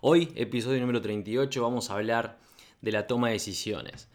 [0.00, 2.38] Hoy, episodio número 38, vamos a hablar
[2.82, 4.06] de la toma de decisiones.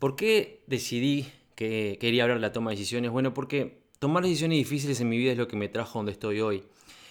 [0.00, 3.12] ¿Por qué decidí que quería hablar de la toma de decisiones?
[3.12, 6.40] Bueno, porque tomar decisiones difíciles en mi vida es lo que me trajo donde estoy
[6.40, 6.64] hoy.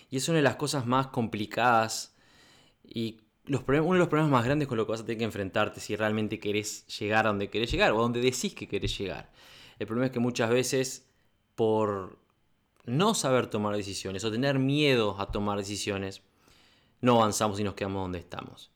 [0.10, 2.14] Y es una de las cosas más complicadas
[2.84, 5.80] y uno de los problemas más grandes con lo que vas a tener que enfrentarte
[5.80, 9.32] si realmente querés llegar a donde querés llegar o a donde decís que querés llegar.
[9.80, 11.08] El problema es que muchas veces
[11.56, 12.20] por
[12.86, 16.22] no saber tomar decisiones o tener miedo a tomar decisiones,
[17.02, 18.72] no avanzamos y nos quedamos donde estamos.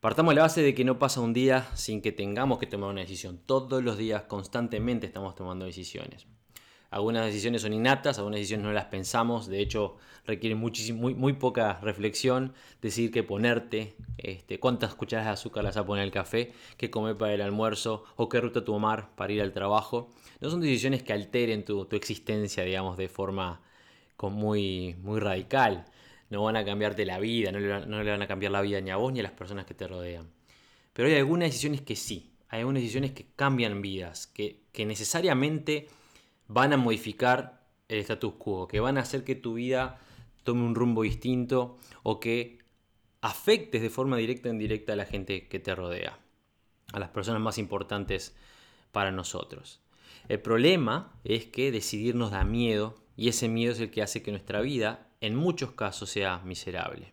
[0.00, 2.90] Partamos de la base de que no pasa un día sin que tengamos que tomar
[2.90, 3.40] una decisión.
[3.46, 6.26] Todos los días, constantemente estamos tomando decisiones.
[6.90, 9.96] Algunas decisiones son innatas, algunas decisiones no las pensamos, de hecho
[10.26, 15.76] requieren muchísimo, muy, muy poca reflexión, decir qué ponerte, este, cuántas cucharadas de azúcar las
[15.76, 19.42] a poner el café, qué comer para el almuerzo o qué ruta tomar para ir
[19.42, 20.10] al trabajo.
[20.40, 23.60] No son decisiones que alteren tu, tu existencia, digamos, de forma
[24.30, 25.86] muy, muy radical
[26.30, 28.96] no van a cambiarte la vida, no le, van a cambiar la vida ni a
[28.96, 30.30] vos ni a las personas que te rodean.
[30.92, 35.88] Pero hay algunas decisiones que sí, hay algunas decisiones que cambian vidas, que, que necesariamente
[36.46, 40.00] van a modificar el status quo, que van a hacer que tu vida
[40.42, 42.58] tome un rumbo distinto o que
[43.20, 46.18] afectes de forma directa o indirecta a la gente que te rodea,
[46.92, 48.36] a las personas más importantes
[48.92, 49.80] para nosotros.
[50.28, 54.22] El problema es que decidir nos da miedo y ese miedo es el que hace
[54.22, 57.12] que nuestra vida en muchos casos sea miserable.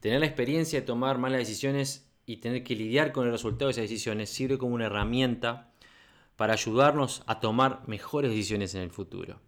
[0.00, 3.72] Tener la experiencia de tomar malas decisiones y tener que lidiar con el resultado de
[3.72, 5.72] esas decisiones sirve como una herramienta
[6.36, 9.40] para ayudarnos a tomar mejores decisiones en el futuro.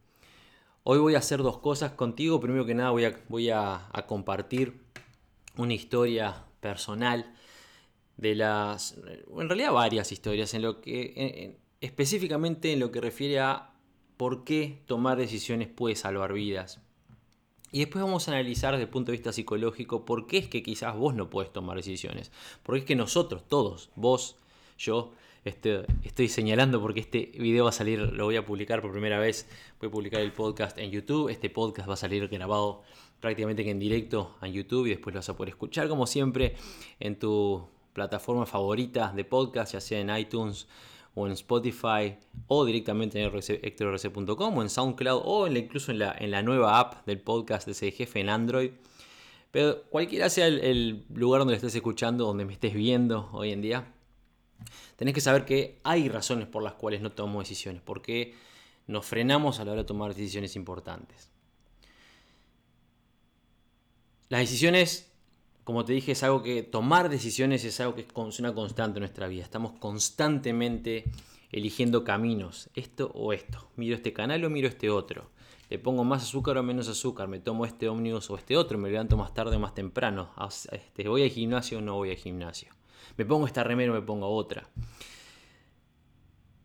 [0.84, 2.40] Hoy voy a hacer dos cosas contigo.
[2.40, 4.80] Primero que nada voy a, compartir
[5.56, 7.34] una historia personal
[8.16, 8.96] de las,
[9.36, 13.74] en realidad varias historias, en lo que, específicamente en lo que refiere a
[14.16, 16.80] por qué tomar decisiones puede salvar vidas.
[17.70, 20.62] Y después vamos a analizar desde el punto de vista psicológico por qué es que
[20.62, 22.32] quizás vos no puedes tomar decisiones.
[22.62, 24.36] Porque es que nosotros, todos, vos,
[24.78, 25.12] yo,
[25.44, 29.18] este, estoy señalando porque este video va a salir, lo voy a publicar por primera
[29.18, 29.48] vez,
[29.80, 32.82] voy a publicar el podcast en YouTube, este podcast va a salir grabado
[33.20, 36.54] prácticamente en directo en YouTube y después lo vas a poder escuchar como siempre
[37.00, 40.66] en tu plataforma favorita de podcast, ya sea en iTunes
[41.18, 46.30] o en Spotify o directamente en hectorrc.com o en SoundCloud o incluso en la, en
[46.30, 48.70] la nueva app del podcast de ese en Android.
[49.50, 53.92] Pero cualquiera sea el, lugar donde estés escuchando, donde me estés viendo hoy en día,
[54.96, 58.34] tenés que saber que hay razones por las cuales no tomamos decisiones, porque
[58.86, 61.30] nos frenamos a la hora de tomar decisiones importantes.
[64.28, 65.07] Las decisiones
[65.68, 69.00] como te dije, es algo que tomar decisiones es algo que es una constante en
[69.02, 69.42] nuestra vida.
[69.42, 71.04] Estamos constantemente
[71.52, 73.68] eligiendo caminos, esto o esto.
[73.76, 75.28] Miro este canal o miro este otro.
[75.68, 77.28] Le pongo más azúcar o menos azúcar.
[77.28, 78.78] Me tomo este ómnibus o este otro.
[78.78, 80.30] Me levanto más tarde o más temprano.
[80.72, 82.70] Este, voy al gimnasio o no voy al gimnasio.
[83.18, 84.70] Me pongo esta remera o me pongo otra.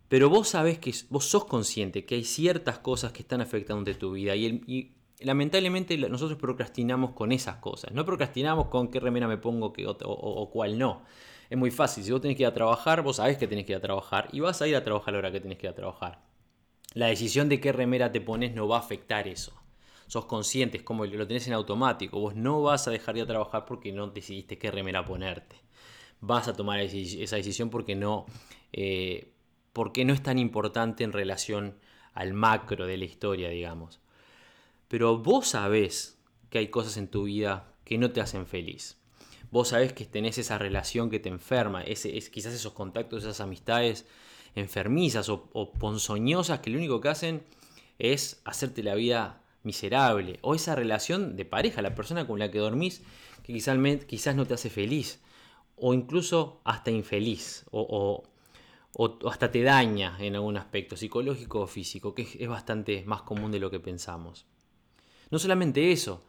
[0.07, 3.95] Pero vos sabés que vos sos consciente que hay ciertas cosas que están afectando de
[3.95, 4.93] tu vida y, el, y
[5.23, 7.91] lamentablemente nosotros procrastinamos con esas cosas.
[7.91, 11.03] No procrastinamos con qué remera me pongo o, o, cuál no.
[11.49, 12.03] Es muy fácil.
[12.03, 14.29] Si vos tenés que ir a trabajar, vos sabés que tenés que ir a trabajar
[14.31, 16.21] y vas a ir a trabajar a la hora que tenés que ir a trabajar.
[16.93, 19.53] La decisión de qué remera te pones no va a afectar eso.
[20.07, 22.19] Sos consciente, es como lo tenés en automático.
[22.19, 25.55] Vos no vas a dejar de ir a trabajar porque no decidiste qué remera ponerte.
[26.19, 28.25] Vas a tomar esa decisión porque no,
[28.71, 29.33] eh,
[29.73, 31.77] porque no es tan importante en relación
[32.13, 34.02] al macro de la historia, digamos.
[34.87, 38.97] Pero vos sabés que hay cosas en tu vida que no te hacen feliz.
[39.51, 44.05] Vos sabés que tenés esa relación que te enferma, es, quizás esos contactos, esas amistades
[44.55, 47.43] enfermizas o, ponzoñosas que lo único que hacen
[47.99, 50.39] es hacerte la vida miserable.
[50.41, 53.03] O esa relación de pareja, la persona con la que dormís,
[53.43, 55.21] que quizás no te hace feliz.
[55.75, 57.65] O incluso hasta infeliz.
[57.71, 58.23] O,
[59.29, 63.59] hasta te daña en algún aspecto psicológico o físico, que es bastante más común de
[63.59, 64.45] lo que pensamos.
[65.33, 66.21] No solamente eso,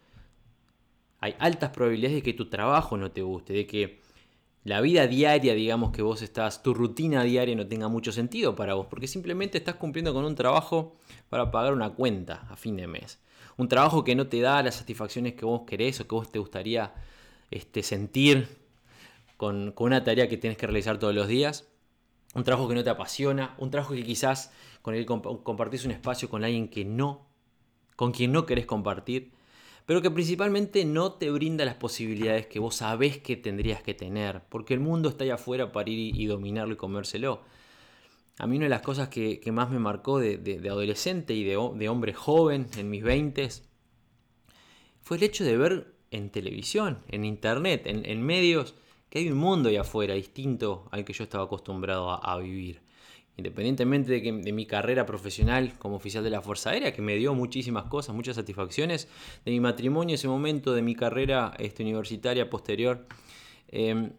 [1.21, 4.01] hay altas probabilidades de que tu trabajo no te guste, de que
[4.63, 8.73] la vida diaria, digamos que vos estás, tu rutina diaria no tenga mucho sentido para
[8.73, 10.97] vos, porque simplemente estás cumpliendo con un trabajo
[11.29, 13.21] para pagar una cuenta a fin de mes.
[13.59, 16.39] Un trabajo que no te da las satisfacciones que vos querés o que vos te
[16.39, 16.95] gustaría
[17.51, 18.49] este, sentir
[19.37, 21.69] con, con una tarea que tienes que realizar todos los días,
[22.35, 25.91] un trabajo que no te apasiona, un trabajo que quizás con el que compartís un
[25.91, 27.34] espacio con alguien que no,
[27.97, 29.33] con quien no querés compartir,
[29.87, 34.43] pero que principalmente no te brinda las posibilidades que vos sabés que tendrías que tener,
[34.49, 37.43] porque el mundo está ahí afuera para ir y dominarlo y comérselo.
[38.39, 42.13] A mí una de las cosas que, más me marcó de, adolescente y de, hombre
[42.13, 43.49] joven en mis 20
[45.03, 48.75] fue el hecho de ver en televisión, en internet, en, medios,
[49.09, 52.81] que hay un mundo ahí afuera distinto al que yo estaba acostumbrado a, vivir.
[53.37, 57.17] Independientemente de, que, de mi carrera profesional como oficial de la Fuerza Aérea, que me
[57.17, 59.09] dio muchísimas cosas, muchas satisfacciones,
[59.45, 63.07] de mi matrimonio ese momento, de mi carrera este, universitaria posterior,
[63.69, 64.13] em,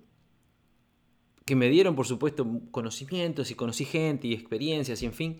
[1.46, 5.38] que me dieron, por supuesto, conocimientos y conocí gente y experiencias y en fin,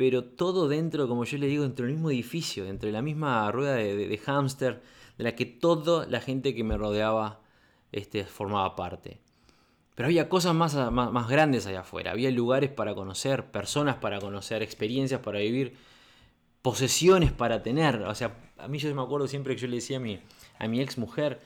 [0.00, 3.52] pero todo dentro, como yo le digo, dentro del mismo edificio, dentro de la misma
[3.52, 4.82] rueda de, hámster,
[5.18, 7.42] de la que toda la gente que me rodeaba
[7.92, 9.20] este, formaba parte.
[10.00, 14.18] Pero había cosas más, más, más, grandes allá afuera, había lugares para conocer, personas para
[14.18, 15.74] conocer, experiencias para vivir,
[16.62, 17.96] posesiones para tener.
[18.04, 20.18] O sea, a mí yo me acuerdo siempre que yo le decía a mi,
[20.58, 21.38] a mi ex mujer,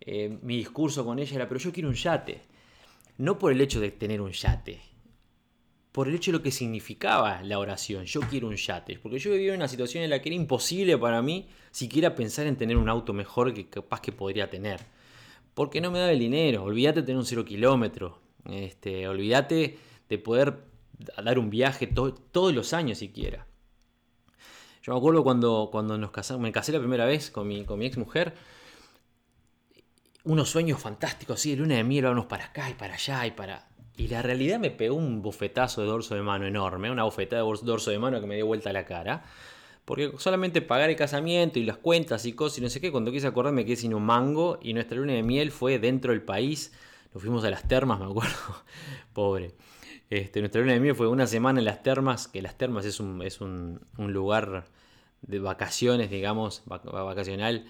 [0.00, 2.42] eh, mi discurso con ella era, pero yo quiero un yate
[3.16, 4.80] no por el hecho de tener un yate,
[5.92, 8.06] por el hecho de lo que significaba la oración.
[8.06, 10.98] Yo quiero un yate, porque yo vivía en una situación en la que era imposible
[10.98, 14.80] para mí siquiera pensar en tener un auto mejor que capaz que podría tener.
[15.54, 20.18] Porque no me daba el dinero, olvídate de tener un cero kilómetro, este, olvídate de
[20.18, 20.64] poder
[21.22, 23.46] dar un viaje todos los años siquiera.
[24.82, 27.78] Yo me acuerdo cuando, cuando nos casamos, me casé la primera vez con mi, con
[27.78, 28.34] mi ex mujer,
[30.24, 33.68] unos sueños fantásticos, sí, luna de miel, vamos para acá y para allá y para...
[33.96, 37.48] Y la realidad me pegó un bofetazo de dorso de mano enorme, una bofetada de
[37.62, 39.24] dorso de mano que me dio vuelta la cara.
[39.90, 43.10] Porque solamente pagar el casamiento y las cuentas y cosas y no sé qué, cuando
[43.10, 46.72] quise acordarme que sin un mango y nuestra luna de miel fue dentro del país.
[47.12, 48.36] Nos fuimos a las termas, me acuerdo.
[49.12, 49.50] Pobre.
[50.08, 53.00] Este, nuestra luna de miel fue una semana en las termas, que las termas es
[53.00, 54.66] un, es un, lugar
[55.22, 57.66] de vacaciones, digamos, vacacional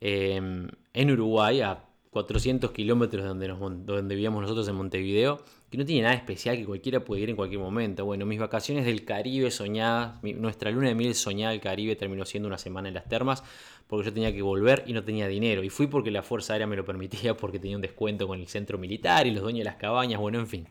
[0.00, 3.48] Em, en Uruguay, a 400 kilómetros de donde,
[3.84, 7.36] donde vivíamos nosotros en Montevideo, que no tiene nada especial, que cualquiera puede ir en
[7.36, 8.04] cualquier momento.
[8.04, 12.48] Bueno, mis vacaciones del Caribe soñadas, nuestra luna de miel soñada del Caribe terminó siendo
[12.48, 13.44] una semana en las termas,
[13.86, 15.62] porque yo tenía que volver y no tenía dinero.
[15.62, 18.48] Y fui porque la Fuerza Aérea me lo permitía, porque tenía un descuento con el
[18.48, 20.66] centro militar y los dueños de las cabañas, bueno, en fin.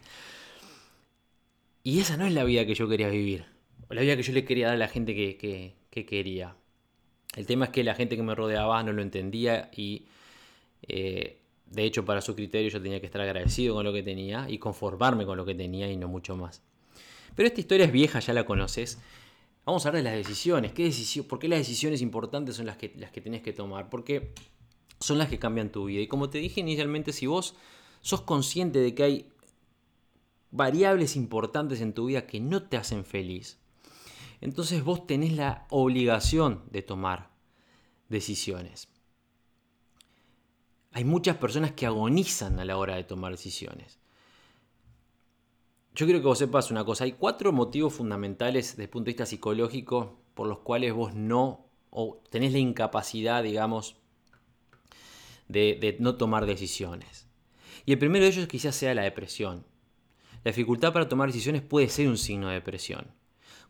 [1.83, 3.45] Y esa no es la vida que yo quería vivir,
[3.89, 6.55] o la vida que yo le quería dar a la gente que, que quería.
[7.37, 10.05] El tema es que la gente que me rodeaba no lo entendía y
[10.87, 14.49] eh, de hecho para su criterio yo tenía que estar agradecido con lo que tenía
[14.49, 16.61] y conformarme con lo que tenía y no mucho más.
[17.35, 18.99] Pero esta historia es vieja, ya la conoces.
[19.65, 20.73] Vamos a hablar de las decisiones.
[20.73, 23.89] ¿Qué decisión, ¿Por qué las decisiones importantes son las que, las que tenés que tomar?
[23.89, 24.33] Porque
[24.99, 26.01] son las que cambian tu vida.
[26.01, 27.55] Y como te dije inicialmente, si vos
[28.01, 29.29] sos consciente de que hay
[30.51, 33.59] variables importantes en tu vida que no te hacen feliz,
[34.41, 37.29] entonces vos tenés la obligación de tomar
[38.07, 38.87] decisiones.
[40.91, 43.99] Hay muchas personas que agonizan a la hora de tomar decisiones.
[45.93, 49.11] Yo quiero que vos sepas una cosa, hay cuatro motivos fundamentales desde el punto de
[49.11, 53.97] vista psicológico por los cuales vos no, o tenés la incapacidad, digamos,
[55.49, 57.27] de, no tomar decisiones.
[57.85, 59.65] Y el primero de ellos quizás sea la depresión.
[60.43, 63.07] La dificultad para tomar decisiones puede ser un signo de depresión.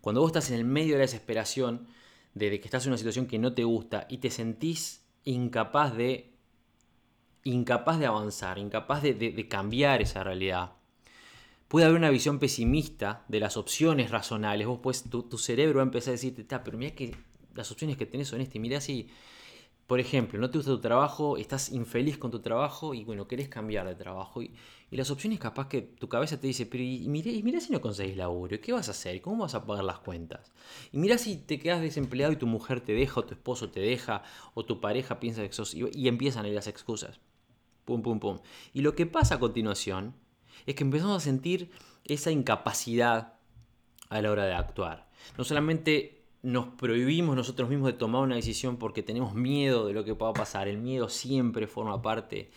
[0.01, 1.87] Cuando vos estás en el medio de la desesperación,
[2.35, 6.28] de, que estás en una situación que no te gusta y te sentís incapaz de
[7.43, 10.73] incapaz de avanzar, incapaz de, cambiar esa realidad.
[11.67, 14.67] Puede haber una visión pesimista de las opciones razonables.
[14.67, 17.15] Vos pues tu, cerebro va a empezar a decirte, pero mira que
[17.53, 18.55] las opciones que tenés son estas.
[18.55, 19.09] Y mirá si
[19.89, 23.49] por ejemplo, no te gusta tu trabajo, estás infeliz con tu trabajo y bueno, querés
[23.49, 24.39] cambiar de trabajo.
[24.97, 28.59] Las opciones capaz que tu cabeza te dice, pero y, mira, si no conseguís laburo,
[28.59, 29.21] ¿qué vas a hacer?
[29.21, 30.51] ¿Cómo vas a pagar las cuentas?
[30.91, 33.79] Y mira si te quedas desempleado y tu mujer te deja, o tu esposo te
[33.79, 34.23] deja,
[34.55, 35.75] o tu pareja piensa que sos...
[35.75, 37.19] Y, empiezan a ir las excusas.
[37.85, 38.39] Pum, pum, pum.
[38.73, 40.15] Y lo que pasa a continuación
[40.65, 41.69] es que empezamos a sentir
[42.05, 43.33] esa incapacidad
[44.09, 45.07] a la hora de actuar.
[45.37, 50.03] No solamente nos prohibimos nosotros mismos de tomar una decisión porque tenemos miedo de lo
[50.03, 50.67] que pueda pasar.
[50.67, 52.49] El miedo siempre forma parte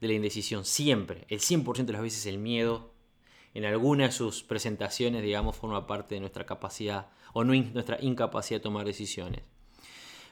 [0.00, 1.26] de la indecisión, siempre.
[1.28, 2.92] El 100% de las veces el miedo
[3.54, 8.60] en alguna de sus presentaciones, digamos, forma parte de nuestra capacidad o no nuestra incapacidad
[8.60, 9.42] de tomar decisiones.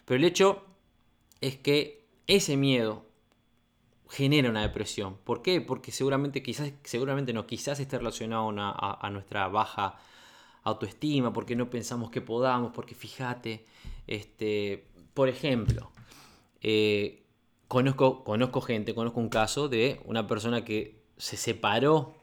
[0.05, 0.65] Pero el hecho
[1.41, 3.07] es que ese miedo
[4.09, 5.19] genera una depresión.
[5.25, 5.61] ¿Por qué?
[5.61, 9.99] Porque seguramente, quizás, seguramente no, quizás esté relacionado a, nuestra baja
[10.63, 13.65] autoestima, porque no pensamos que podamos, porque fíjate,
[14.07, 15.91] este, por ejemplo,
[16.63, 17.27] eh,
[17.69, 22.15] conozco, conozco gente, conozco un caso de una persona que se separó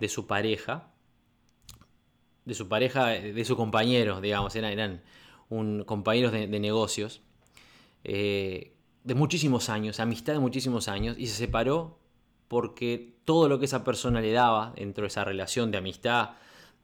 [0.00, 0.90] de su pareja,
[2.44, 5.02] de su pareja, de su compañero, digamos, eran, eran
[5.48, 7.20] un, compañeros de, negocios,
[8.02, 8.74] eh,
[9.04, 11.98] de muchísimos años, amistad de muchísimos años, y se separó
[12.48, 16.30] porque todo lo que esa persona le daba dentro de esa relación de amistad,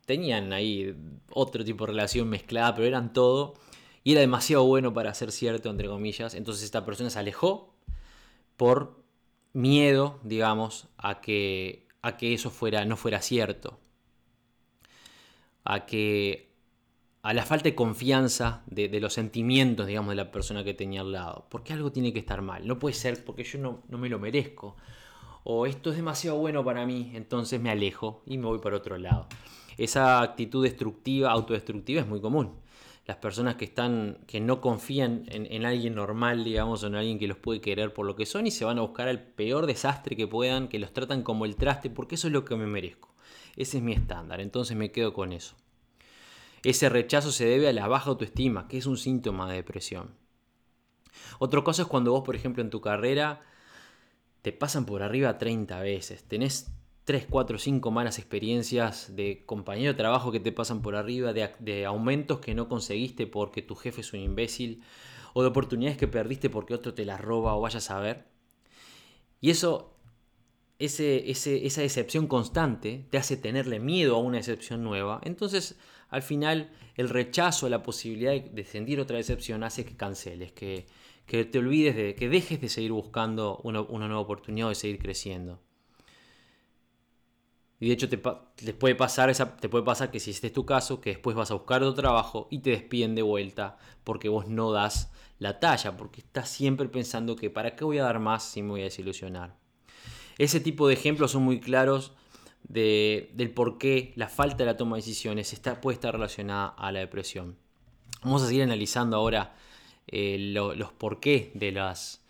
[0.07, 0.95] tenían ahí
[1.31, 3.55] otro tipo de relación mezclada, pero eran todo,
[4.05, 7.78] y era demasiado bueno para ser cierto, entre comillas, entonces esta persona se alejó
[8.59, 9.03] por
[9.55, 13.79] miedo, digamos, a que, a que eso fuera, no fuera cierto,
[15.65, 16.49] a que
[17.23, 21.13] a la falta de confianza de, los sentimientos, digamos, de la persona que tenía al
[21.13, 21.47] lado.
[21.51, 22.67] Porque algo tiene que estar mal.
[22.67, 24.77] No puede ser porque yo no, no me lo merezco.
[25.45, 28.99] O esto es demasiado bueno para mí, entonces me alejo y me voy para otro
[28.99, 29.27] lado.
[29.77, 32.55] Esa actitud destructiva, autodestructiva es muy común.
[33.09, 37.19] Las personas que están, que no confían en, en, alguien normal, digamos, o en alguien
[37.19, 39.67] que los puede querer por lo que son y se van a buscar el peor
[39.67, 42.67] desastre que puedan, que los tratan como el traste, porque eso es lo que me
[42.67, 43.13] merezco.
[43.57, 45.57] Ese es mi estándar, entonces me quedo con eso.
[46.63, 50.15] Ese rechazo se debe a la baja autoestima, que es un síntoma de depresión.
[51.39, 53.41] Otra cosa es cuando vos, por ejemplo, en tu carrera
[54.43, 56.71] te pasan por arriba 30 veces, tenés
[57.09, 61.87] 3, 4, 5 malas experiencias de compañero de trabajo que te pasan por arriba, de,
[61.87, 64.83] aumentos que no conseguiste porque tu jefe es un imbécil,
[65.33, 68.27] o de oportunidades que perdiste porque otro te las roba o vayas a ver.
[69.41, 69.97] Y eso
[70.79, 75.23] ese, esa decepción constante te hace tenerle miedo a una decepción nueva.
[75.25, 75.79] Entonces,
[76.11, 80.85] al final, el rechazo a la posibilidad de sentir otra decepción hace que canceles, que,
[81.27, 85.59] te olvides de, que dejes de seguir buscando una, nueva oportunidad de seguir creciendo.
[87.81, 90.67] Y de hecho te, puede pasar esa, te puede pasar que si este es tu
[90.67, 94.49] caso, que después vas a buscar otro trabajo y te despiden de vuelta porque vos
[94.49, 98.43] no das la talla, porque estás siempre pensando que para qué voy a dar más
[98.43, 99.57] si me voy a desilusionar.
[100.39, 102.13] Ese tipo de ejemplos son muy claros
[102.65, 106.91] del por qué la falta de la toma de decisiones está, puede estar relacionada a
[106.91, 107.57] la depresión.
[108.23, 109.55] Vamos a seguir analizando ahora
[110.09, 112.23] eh, los por qué de las.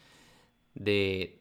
[0.74, 1.37] De,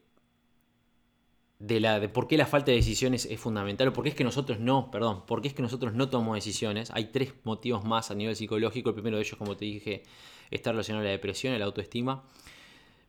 [1.59, 4.15] de, la, de por qué la falta de decisiones es fundamental, o por qué es
[4.15, 6.91] que nosotros no, perdón, por qué es que nosotros no tomamos decisiones.
[6.91, 8.89] Hay tres motivos más a nivel psicológico.
[8.89, 10.03] El primero de ellos, como te dije,
[10.51, 12.23] está relacionado a la depresión, a la autoestima.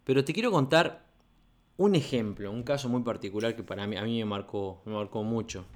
[0.04, 1.06] Pero te quiero contar
[1.76, 5.22] un ejemplo, un caso muy particular que para mí, a mí me marcó, me marcó
[5.22, 5.66] mucho.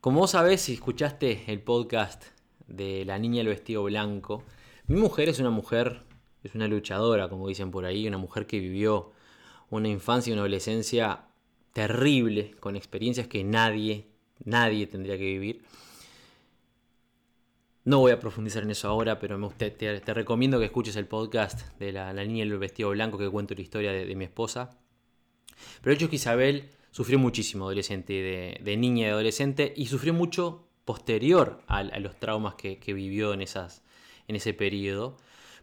[0.00, 2.24] Como vos sabés, si escuchaste el podcast
[2.66, 4.44] de La niña del vestido blanco,
[4.86, 6.02] mi mujer es una mujer,
[6.44, 9.12] es una luchadora, como dicen por ahí, una mujer que vivió
[9.70, 11.26] una infancia y una adolescencia
[11.72, 14.06] terrible, con experiencias que nadie,
[14.44, 15.62] nadie tendría que vivir.
[17.84, 21.06] No voy a profundizar en eso ahora, pero me, te, te, recomiendo que escuches el
[21.06, 24.76] podcast de la, niña en el vestido blanco que cuento la historia de, mi esposa.
[25.80, 30.14] Pero el hecho es que Isabel sufrió muchísimo adolescente, de, niña y adolescente, y sufrió
[30.14, 33.84] mucho posterior a, los traumas que, vivió en, esas,
[34.26, 35.16] en ese periodo,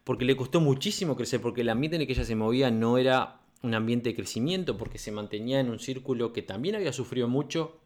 [0.06, 2.98] porque le costó muchísimo crecer, porque el ambiente en el que ella se movía no
[2.98, 7.28] era un ambiente de crecimiento, porque se mantenía en un círculo que también había sufrido
[7.28, 7.80] mucho,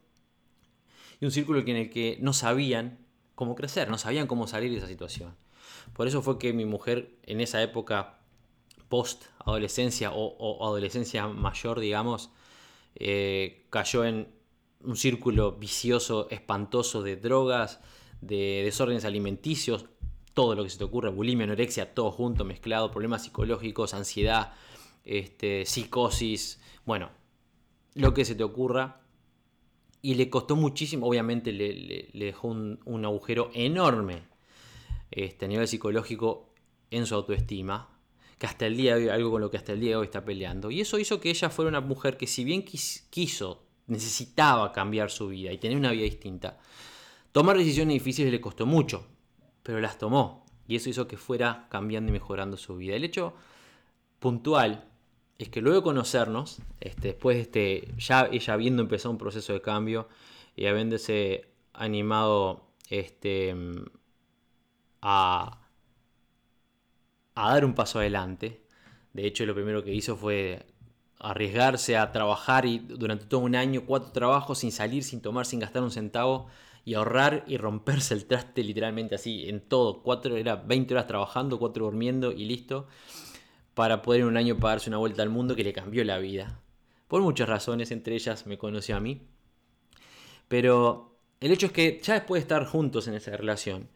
[1.21, 2.99] y un círculo en el que no sabían
[3.35, 5.35] cómo crecer, no sabían cómo salir de esa situación.
[5.93, 8.19] Por eso fue que mi mujer en esa época
[8.89, 12.31] post adolescencia o, adolescencia mayor, digamos,
[12.95, 14.27] eh, cayó en
[14.81, 17.79] un círculo vicioso, espantoso de drogas,
[18.21, 19.85] de desórdenes alimenticios,
[20.33, 24.53] todo lo que se te ocurra, bulimia, anorexia, todo junto, mezclado, problemas psicológicos, ansiedad,
[25.07, 27.09] este, psicosis, bueno,
[27.95, 29.01] lo que se te ocurra
[30.01, 34.23] y le costó muchísimo, obviamente le, dejó un, agujero enorme
[35.09, 36.49] este, a nivel psicológico
[36.91, 37.89] en su autoestima,
[38.37, 40.25] que hasta el día hoy, algo con lo que hasta el día de hoy está
[40.25, 40.69] peleando.
[40.69, 45.29] Y eso hizo que ella fuera una mujer que si bien quiso, necesitaba cambiar su
[45.29, 46.59] vida y tener una vida distinta,
[47.31, 49.07] tomar decisiones difíciles le costó mucho,
[49.63, 50.45] pero las tomó.
[50.67, 52.95] Y eso hizo que fuera cambiando y mejorando su vida.
[52.95, 53.33] El hecho
[54.19, 54.87] puntual
[55.37, 59.53] es que luego de conocernos, este, después de este, ya ella habiendo empezado un proceso
[59.53, 60.07] de cambio
[60.55, 63.55] y habiéndose animado este,
[65.01, 65.61] a,
[67.35, 68.61] a dar un paso adelante,
[69.13, 70.65] de hecho lo primero que hizo fue
[71.19, 75.59] arriesgarse a trabajar y durante todo un año, cuatro trabajos sin salir, sin tomar, sin
[75.59, 76.47] gastar un centavo
[76.85, 80.01] y ahorrar y romperse el traste literalmente así en todo.
[80.03, 82.87] Cuatro, era 20 horas trabajando, cuatro durmiendo y listo
[83.77, 86.59] para poder en un año pagarse una vuelta al mundo que le cambió la vida.
[87.07, 89.21] Por muchas razones, entre ellas me conoció a mí.
[90.47, 93.87] Pero el hecho es que ya después de estar juntos en esa relación,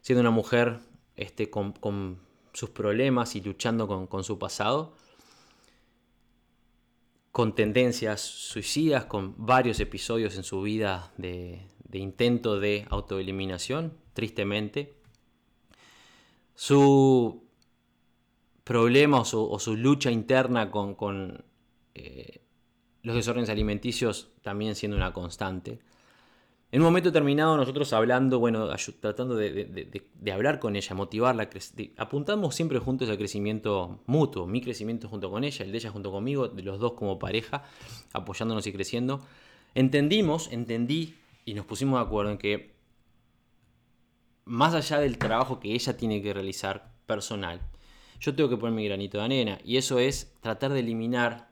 [0.00, 0.78] siendo una mujer
[1.16, 2.18] este, con,
[2.54, 4.94] sus problemas y luchando con, su pasado,
[7.30, 11.60] con tendencias suicidas, con varios episodios en su vida de,
[11.92, 14.96] intento de autoeliminación, tristemente.
[16.54, 17.45] Su
[18.66, 21.44] problema o su, lucha interna con,
[21.94, 22.40] eh,
[23.02, 25.78] los desórdenes alimenticios también siendo una constante.
[26.72, 28.68] En un momento determinado nosotros hablando, bueno,
[29.00, 31.48] tratando de, hablar con ella, motivarla,
[31.96, 36.10] apuntamos siempre juntos al crecimiento mutuo, mi crecimiento junto con ella, el de ella junto
[36.10, 37.62] conmigo, de los dos como pareja,
[38.12, 39.24] apoyándonos y creciendo.
[39.76, 42.74] Entendimos, entendí y nos pusimos de acuerdo en que
[44.44, 47.60] más allá del trabajo que ella tiene que realizar personal,
[48.20, 51.48] yo tengo que poner mi granito de arena y eso es tratar de eliminar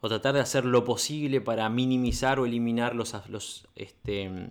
[0.00, 4.50] o tratar de hacer lo posible para minimizar o eliminar los, este,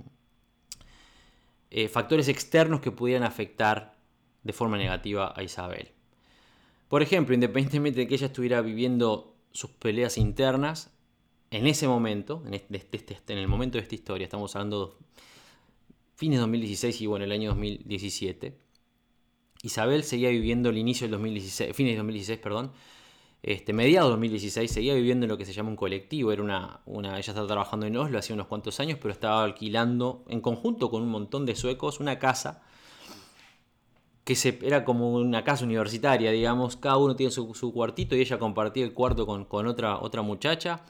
[1.71, 3.95] eh, factores externos que pudieran afectar
[4.43, 5.91] de forma negativa a Isabel.
[6.87, 10.91] Por ejemplo, independientemente de que ella estuviera viviendo sus peleas internas,
[11.51, 15.05] en ese momento, en, este, este, en el momento de esta historia, estamos hablando de
[16.15, 18.57] fines de 2016 y bueno, el año 2017,
[19.65, 22.71] Isabel seguía viviendo el inicio del 2016, fines de 2016, perdón,
[23.41, 26.31] este, mediados de 2016 seguía viviendo en lo que se llama un colectivo.
[26.31, 30.41] Era una, ella estaba trabajando en Oslo hace unos cuantos años, pero estaba alquilando en
[30.41, 32.61] conjunto con un montón de suecos una casa
[34.23, 36.75] que se, era como una casa universitaria, digamos.
[36.75, 40.81] Cada uno tiene su, cuartito y ella compartía el cuarto con, otra, otra muchacha.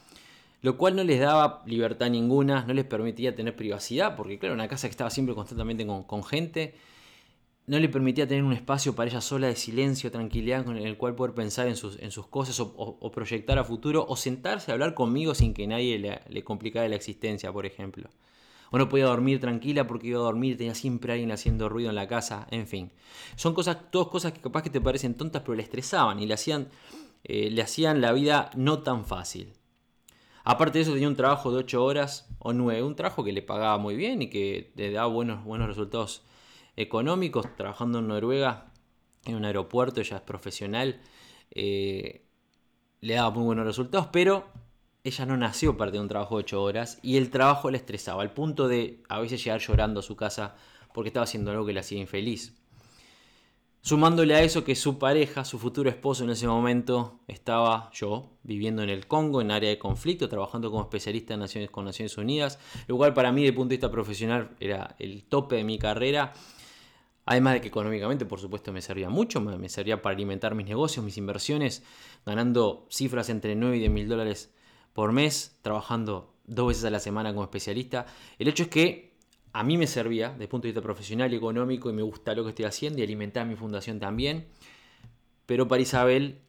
[0.62, 4.68] Lo cual no les daba libertad ninguna, no les permitía tener privacidad, porque claro, una
[4.68, 6.76] casa que estaba siempre constantemente con, con gente
[7.68, 11.16] no le permitía tener un espacio para ella sola de silencio, tranquilidad, con el cual
[11.16, 15.34] poder pensar en sus, en cosas o, proyectar a futuro, o sentarse a hablar conmigo
[15.34, 18.10] sin que nadie le, le, complicara la existencia, por ejemplo.
[18.72, 21.96] O no podía dormir tranquila porque iba a dormir, tenía siempre alguien haciendo ruido en
[21.96, 22.92] la casa, en fin.
[23.36, 26.36] Son cosas, todas cosas que capaz que te parecen tontas, pero le estresaban y le
[26.36, 26.68] hacían,
[27.24, 29.54] eh, le hacían la vida no tan fácil.
[30.44, 33.42] Aparte de eso tenía un trabajo de 8 horas o 9, un trabajo que le
[33.42, 36.22] pagaba muy bien y que le daba buenos, buenos resultados
[36.76, 38.72] económicos, trabajando en Noruega,
[39.26, 41.02] en un aeropuerto, ella es profesional,
[41.52, 42.26] eh,
[43.02, 44.46] le daba muy buenos resultados, pero
[45.04, 48.22] ella no nació para tener un trabajo de 8 horas y el trabajo le estresaba,
[48.22, 50.56] al punto de a veces llegar llorando a su casa
[50.94, 52.56] porque estaba haciendo algo que la hacía infeliz.
[53.82, 58.82] Sumándole a eso que su pareja, su futuro esposo en ese momento, estaba yo viviendo
[58.82, 62.58] en el Congo, en área de conflicto, trabajando como especialista en Naciones, con Naciones Unidas,
[62.88, 65.78] lo cual para mí, desde el punto de vista profesional, era el tope de mi
[65.78, 66.34] carrera
[67.26, 71.04] Además de que económicamente, por supuesto, me servía mucho, me servía para alimentar mis negocios,
[71.04, 71.84] mis inversiones,
[72.26, 74.54] ganando cifras entre 9 y 10 mil dólares
[74.94, 78.06] por mes, trabajando dos veces a la semana como especialista.
[78.38, 79.16] El hecho es que
[79.54, 82.36] a mí me servía desde el punto de vista profesional y económico y me gusta
[82.36, 84.46] lo que estoy haciendo y alimentar mi fundación también.
[85.48, 86.42] Pero para Isabel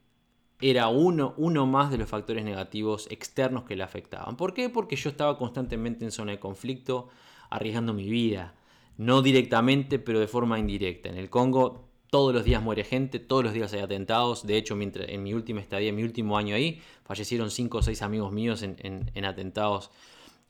[0.60, 4.36] era uno, uno más de los factores negativos externos que le afectaban.
[4.36, 4.68] ¿Por qué?
[4.68, 7.08] Porque yo estaba constantemente en zona de conflicto,
[7.48, 8.55] arriesgando mi vida
[8.96, 11.08] no directamente, pero de forma indirecta.
[11.08, 14.46] En el Congo todos los días muere gente, todos los días hay atentados.
[14.46, 17.82] De hecho, mientras, en mi última estadía, en mi último año ahí, fallecieron 5 o
[17.82, 19.90] 6 amigos míos en, atentados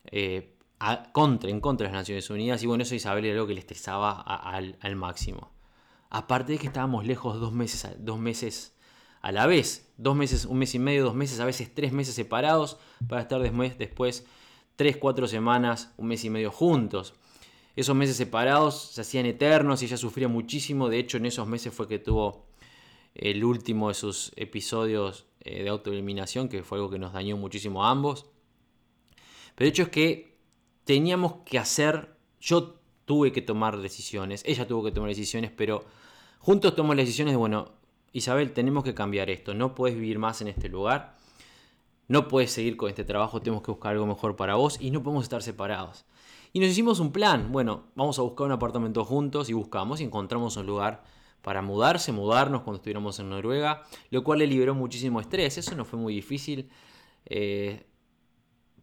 [0.07, 0.55] eh,
[1.13, 2.63] contra, en contra de las Naciones Unidas.
[2.63, 5.51] Y bueno, eso Isabel era algo que le estresaba al, máximo.
[6.11, 8.77] Aparte de que estábamos lejos dos meses, dos meses
[9.23, 9.93] a la vez.
[9.97, 12.79] Dos meses, un mes y medio, dos meses, a veces tres meses separados,
[13.09, 14.27] para estar después, después
[14.77, 17.15] tres, cuatro semanas, un mes y medio juntos.
[17.77, 20.89] Esos meses separados se hacían eternos y ella sufría muchísimo.
[20.89, 22.47] De hecho, en esos meses fue que tuvo
[23.15, 27.85] el último de sus episodios eh, de autoeliminación, que fue algo que nos dañó muchísimo
[27.85, 28.27] a ambos.
[29.55, 30.39] Pero el hecho es que
[30.85, 35.85] teníamos que hacer, yo tuve que tomar decisiones, ella tuvo que tomar decisiones, pero
[36.39, 37.73] juntos tomamos las decisiones de, bueno,
[38.13, 41.17] Isabel, tenemos que cambiar esto, no puedes vivir más en este lugar,
[42.09, 45.03] no puedes seguir con este trabajo, tenemos que buscar algo mejor para vos y no
[45.03, 46.05] podemos estar separados.
[46.53, 47.53] Y nos hicimos un plan.
[47.53, 51.03] Bueno, vamos a buscar un apartamento juntos y buscamos y encontramos un lugar
[51.43, 55.59] para mudarse, mudarnos cuando estuviéramos en Noruega, lo cual le liberó muchísimo estrés.
[55.59, 56.69] Eso no fue muy difícil.
[57.25, 57.87] Eh,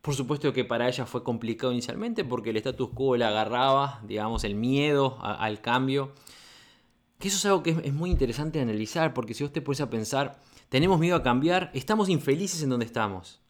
[0.01, 4.43] por supuesto que para ella fue complicado inicialmente porque el status quo le agarraba, digamos,
[4.45, 6.13] el miedo al cambio.
[7.19, 10.39] Que eso es algo que es, muy interesante analizar porque si usted puede a pensar,
[10.69, 13.42] tenemos miedo a cambiar, estamos infelices en donde estamos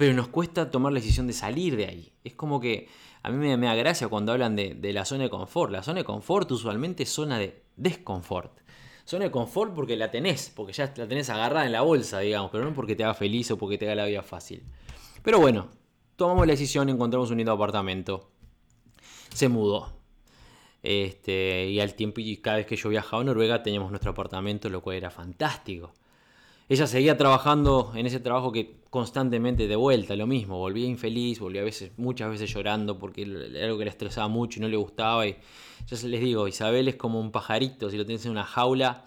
[0.00, 2.10] pero nos cuesta tomar la decisión de salir de ahí.
[2.24, 2.88] Es como que
[3.22, 5.70] a mí me, da gracia cuando hablan de, la zona de confort.
[5.70, 8.60] La zona de confort usualmente es zona de desconfort.
[9.04, 12.50] Zona de confort porque la tenés, porque ya la tenés agarrada en la bolsa, digamos,
[12.50, 14.64] pero no porque te haga feliz o porque te haga la vida fácil.
[15.22, 15.68] Pero bueno,
[16.16, 18.30] tomamos la decisión, encontramos un lindo apartamento.
[19.34, 19.92] Se mudó.
[20.82, 24.70] Este, y al tiempo, y cada vez que yo viajaba a Noruega teníamos nuestro apartamento,
[24.70, 25.92] lo cual era fantástico.
[26.70, 31.62] Ella seguía trabajando en ese trabajo que constantemente de vuelta, lo mismo, volvía infeliz, volvía
[31.62, 34.76] a veces, muchas veces llorando porque era algo que le estresaba mucho y no le
[34.76, 35.26] gustaba.
[35.26, 35.34] Y
[35.88, 39.04] ya les digo, Isabel es como un pajarito, si lo tienes en una jaula,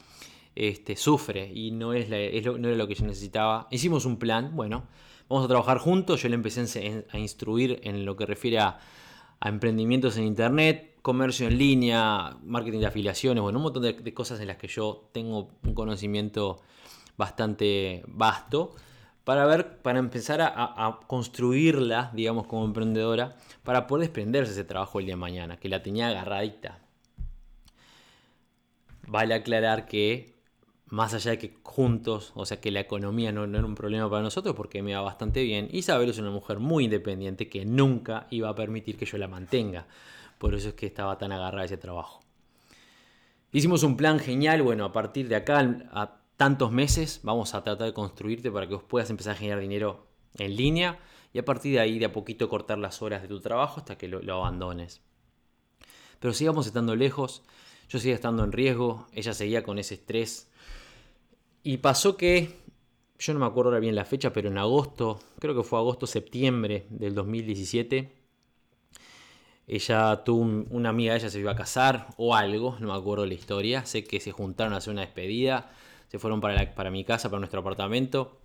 [0.56, 3.70] este, sufre y no, es, no era lo que yo necesitaba.
[3.72, 4.84] Hicimos un plan, bueno,
[5.30, 8.78] vamos a trabajar juntos, yo le empecé a instruir en lo que refiere a,
[9.40, 14.48] emprendimientos en Internet, comercio en línea, marketing de afiliaciones, bueno, un montón de cosas en
[14.48, 16.62] las que yo tengo un conocimiento
[17.18, 18.76] bastante vasto
[19.24, 25.00] para ver, para empezar a, construirla, digamos, como emprendedora, para poder desprenderse de ese trabajo
[25.00, 26.80] el día de mañana, que la tenía agarradita.
[29.08, 30.34] Vale aclarar que,
[30.88, 34.10] más allá de que juntos, o sea, que la economía no, no era un problema
[34.10, 38.28] para nosotros, porque me va bastante bien, Isabel es una mujer muy independiente que nunca
[38.30, 39.88] iba a permitir que yo la mantenga.
[40.38, 42.20] Por eso es que estaba tan agarrada a ese trabajo.
[43.54, 45.60] Hicimos un plan genial, bueno, a partir de acá,
[45.92, 49.62] a tantos meses vamos a tratar de construirte para que vos puedas empezar a generar
[49.62, 51.00] dinero en línea
[51.32, 53.98] y a partir de ahí de a poquito cortar las horas de tu trabajo hasta
[53.98, 55.00] que lo, abandones.
[56.20, 57.44] Pero sigamos estando lejos,
[57.88, 60.52] yo seguía estando en riesgo, ella seguía con ese estrés.
[61.64, 62.60] Y pasó que,
[63.20, 66.88] yo no me acuerdo ahora bien la fecha, pero en agosto, creo que fue agosto-septiembre
[66.90, 68.12] del 2017,
[69.68, 73.34] ella tuvo una amiga, ella se iba a casar o algo, no me acuerdo la
[73.34, 75.72] historia, sé que se juntaron a hacer una despedida,
[76.14, 78.40] se fueron para, para mi casa, para nuestro apartamento.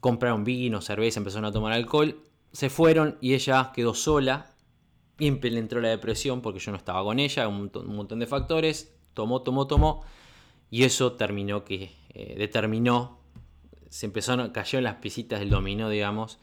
[0.00, 2.22] Compraron vino, cerveza, empezaron a tomar alcohol.
[2.50, 4.54] Se fueron y ella quedó sola.
[5.18, 8.96] Y entró la depresión porque yo no estaba con ella, un, montón de factores.
[9.12, 10.02] Tomó, tomó, tomó.
[10.70, 13.20] Y eso terminó que eh, determinó,
[13.90, 16.38] se empezó, cayó en las pisitas del dominó, digamos,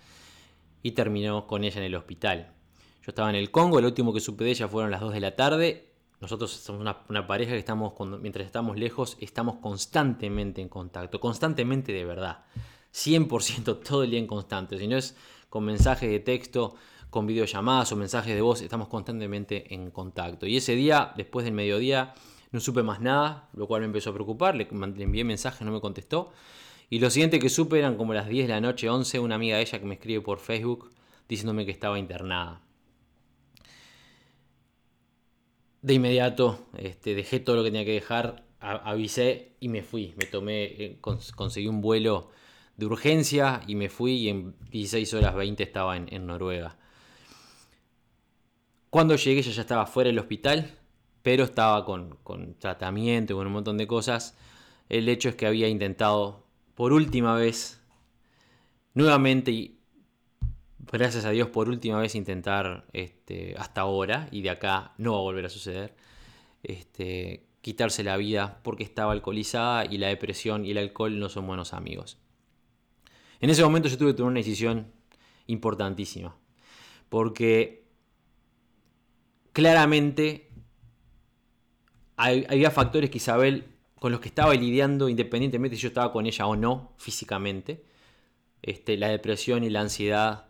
[0.83, 2.53] y terminó con ella en el hospital.
[3.01, 5.19] Yo estaba en el Congo, lo último que supe de ella fueron las 2 de
[5.21, 11.19] la tarde nosotros somos una, pareja que estamos, mientras estamos lejos, estamos constantemente en contacto,
[11.19, 12.45] constantemente de verdad.
[12.93, 14.77] 100% todo el día en constante.
[14.77, 15.15] Si no es
[15.49, 16.75] con mensajes de texto,
[17.09, 20.45] con videollamadas o mensajes de voz, estamos constantemente en contacto.
[20.45, 22.13] Y ese día, después del mediodía,
[22.51, 24.55] no supe más nada, lo cual me empezó a preocupar.
[24.55, 26.31] Le, envié mensajes, no me contestó.
[26.89, 29.57] Y lo siguiente que supe eran como las 10 de la noche, 11, una amiga
[29.57, 30.91] de ella que me escribe por Facebook
[31.27, 32.61] diciéndome que estaba internada.
[35.85, 40.15] De inmediato este, dejé todo lo que tenía que dejar, avisé y me fui.
[40.17, 42.31] Me tomé, eh, conseguí un vuelo
[42.75, 46.75] de urgencia y me fui y en 16 horas 20 estaba en, Noruega.
[48.89, 50.73] Cuando llegué ya estaba fuera del hospital,
[51.21, 54.35] pero estaba con, con tratamiento y con un montón de cosas.
[54.89, 57.79] El hecho es que había intentado por última vez,
[58.95, 59.74] nuevamente,
[60.91, 65.19] gracias a Dios por última vez intentar este, hasta ahora, y de acá no va
[65.19, 65.95] a volver a suceder,
[66.63, 71.47] este, quitarse la vida porque estaba alcoholizada y la depresión y el alcohol no son
[71.47, 72.17] buenos amigos.
[73.39, 74.91] En ese momento yo tuve que tomar una decisión
[75.47, 76.35] importantísima,
[77.09, 77.85] porque
[79.53, 80.49] claramente
[82.17, 83.65] había factores que Isabel
[83.99, 87.83] con los que estaba lidiando independientemente si yo estaba con ella o no físicamente.
[88.61, 90.47] Este, la depresión y la ansiedad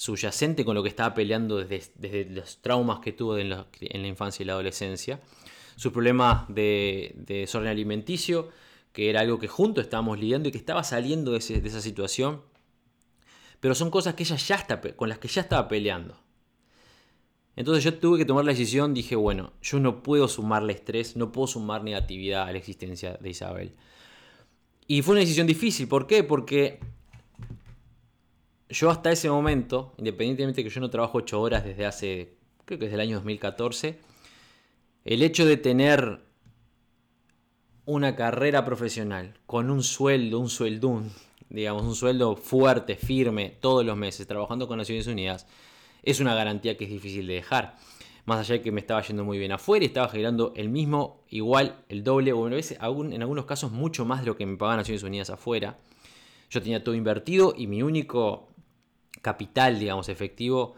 [0.00, 3.66] subyacente con lo que estaba peleando desde, los traumas que tuvo en la,
[4.08, 5.20] infancia y la adolescencia,
[5.76, 8.48] su problema de, desorden alimenticio,
[8.94, 12.40] que era algo que juntos estábamos lidiando y que estaba saliendo de, esa situación,
[13.60, 16.18] pero son cosas que ella ya está, con las que ya estaba peleando.
[17.54, 21.30] Entonces yo tuve que tomar la decisión, dije, bueno, yo no puedo sumarle estrés, no
[21.30, 23.74] puedo sumar negatividad a la existencia de Isabel.
[24.86, 26.24] Y fue una decisión difícil, ¿por qué?
[26.24, 26.80] Porque
[28.70, 32.78] yo hasta ese momento, independientemente de que yo no trabajo 8 horas desde hace, creo
[32.78, 33.98] que desde el año 2014,
[35.04, 36.20] el hecho de tener
[37.84, 41.10] una carrera profesional con un sueldo, un sueldún,
[41.48, 45.46] digamos, un sueldo fuerte, firme, todos los meses, trabajando con Naciones Unidas,
[46.02, 47.76] es una garantía que es difícil de dejar.
[48.26, 51.24] Más allá de que me estaba yendo muy bien afuera y estaba generando el mismo,
[51.30, 55.02] igual, el doble, o en algunos casos mucho más de lo que me pagaban Naciones
[55.02, 55.78] Unidas afuera.
[56.50, 58.49] Yo tenía todo invertido y mi único
[59.22, 60.74] capital, digamos, efectivo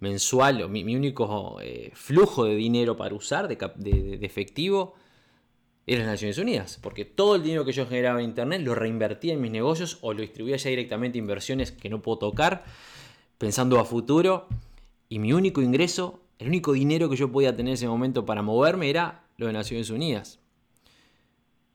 [0.00, 4.94] mensual, mi, mi único eh, flujo de dinero para usar de, efectivo
[5.86, 9.34] era las Naciones Unidas, porque todo el dinero que yo generaba en Internet lo reinvertía
[9.34, 12.64] en mis negocios o lo distribuía ya directamente a inversiones que no puedo tocar,
[13.38, 14.48] pensando a futuro,
[15.08, 18.42] y mi único ingreso, el único dinero que yo podía tener en ese momento para
[18.42, 20.40] moverme era lo de Naciones Unidas.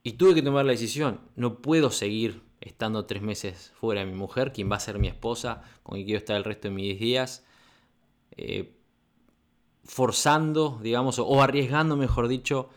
[0.01, 4.17] Y tuve que tomar la decisión, no puedo seguir estando tres meses fuera de mi
[4.17, 6.99] mujer, quien va a ser mi esposa, con quien quiero estar el resto de mis
[6.99, 7.45] días,
[8.35, 8.75] eh,
[9.83, 12.69] forzando, digamos, o arriesgando, mejor dicho,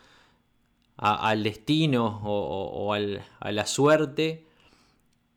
[0.97, 4.47] al destino o, a la suerte,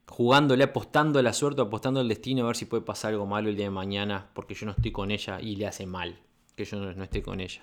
[0.07, 3.49] jugándole, apostando a la suerte, apostando al destino a ver si puede pasar algo malo
[3.49, 6.19] el día de mañana porque yo no estoy con ella y le hace mal
[6.55, 7.63] que yo no, esté con ella.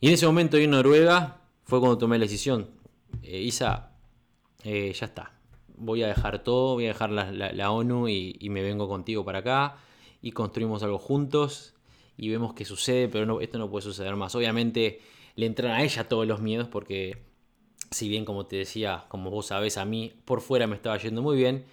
[0.00, 2.70] Y en ese momento en Noruega fue cuando tomé la decisión.
[3.22, 3.91] Eh, Isa,
[4.64, 5.32] eh, ya está.
[5.76, 9.76] Voy a dejar todo, voy a dejar la, ONU y, me vengo contigo para acá
[10.20, 11.74] y construimos algo juntos
[12.16, 14.34] y vemos qué sucede, pero no, esto no puede suceder más.
[14.34, 15.00] Obviamente
[15.34, 17.22] le entran a ella todos los miedos porque
[17.90, 21.22] si bien como te decía, como vos sabés, a mí por fuera me estaba yendo
[21.22, 21.64] muy bien,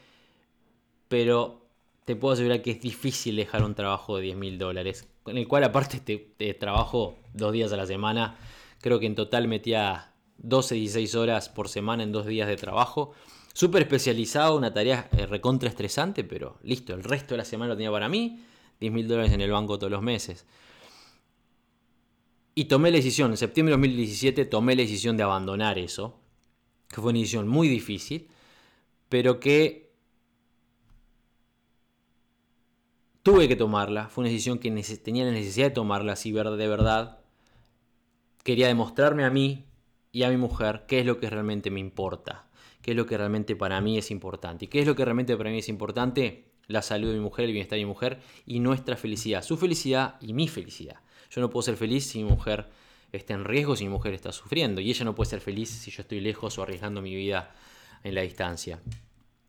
[1.08, 1.66] pero
[2.06, 5.48] te puedo asegurar que es difícil dejar un trabajo de 10 mil dólares, en el
[5.48, 8.38] cual aparte te, trabajo dos días a la semana,
[8.82, 10.09] creo que en total metía
[10.42, 13.12] 12, 16 horas por semana en dos días de trabajo,
[13.54, 17.76] súper especializado, una tarea eh, recontra estresante, pero listo, el resto de la semana lo
[17.76, 18.44] tenía para mí,
[18.80, 20.46] 10 mil dólares en el banco todos los meses.
[22.56, 26.20] Y tomé la decisión, en septiembre de 2017 tomé la decisión de abandonar eso,
[26.88, 28.28] que fue una decisión muy difícil,
[29.08, 29.90] pero que
[33.24, 34.10] tuve que tomarla.
[34.10, 34.72] Fue una decisión que
[35.04, 37.20] tenía la necesidad de tomarla si de verdad
[38.44, 39.69] quería demostrarme a mí
[40.12, 42.48] y a mi mujer qué es lo que realmente me importa,
[42.82, 44.66] qué es lo que realmente para mí es importante.
[44.66, 46.46] ¿Y qué es lo que realmente para mí es importante?
[46.68, 50.16] La salud de mi mujer, el bienestar de mi mujer y nuestra felicidad, su felicidad
[50.22, 50.98] y mi felicidad.
[51.32, 52.68] Yo no puedo ser feliz si mi mujer
[53.12, 54.82] está en riesgo, si mi mujer está sufriendo.
[54.82, 57.54] Y ella no puede ser feliz si yo estoy lejos o arriesgando mi vida
[58.04, 58.80] en la distancia.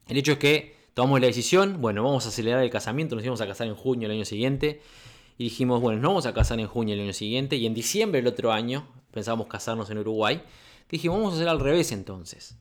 [0.08, 3.40] El hecho es que tomamos la decisión, bueno, vamos a acelerar el casamiento, nos íbamos
[3.40, 4.80] a casar en junio del año siguiente.
[5.38, 7.56] Y dijimos, bueno, no vamos a casar en junio del año siguiente.
[7.56, 10.42] Y en diciembre del otro año, pensábamos casarnos en Uruguay.
[10.88, 12.58] Dijimos, vamos a hacer al revés entonces.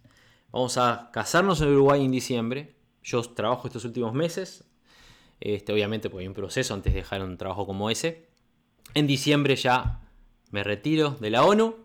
[0.52, 2.76] Vamos a casarnos en Uruguay en diciembre.
[3.04, 4.66] Yo trabajo estos últimos meses.
[5.40, 8.30] Este, obviamente, porque hay un proceso antes de dejar un trabajo como ese.
[8.94, 10.02] En diciembre ya
[10.52, 11.76] me retiro de la ONU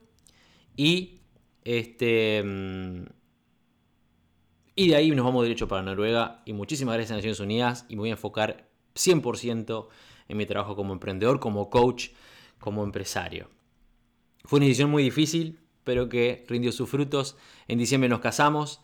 [0.76, 1.20] y
[1.64, 3.04] este mm,
[4.76, 7.94] y de ahí nos vamos derecho para Noruega y muchísimas gracias a Naciones Unidas y
[7.94, 9.86] me voy a enfocar 100%
[10.28, 12.08] en mi trabajo como emprendedor, como coach,
[12.58, 13.48] como empresario.
[14.44, 17.36] Fue una decisión muy difícil, pero que rindió sus frutos.
[17.68, 18.80] En diciembre nos casamos.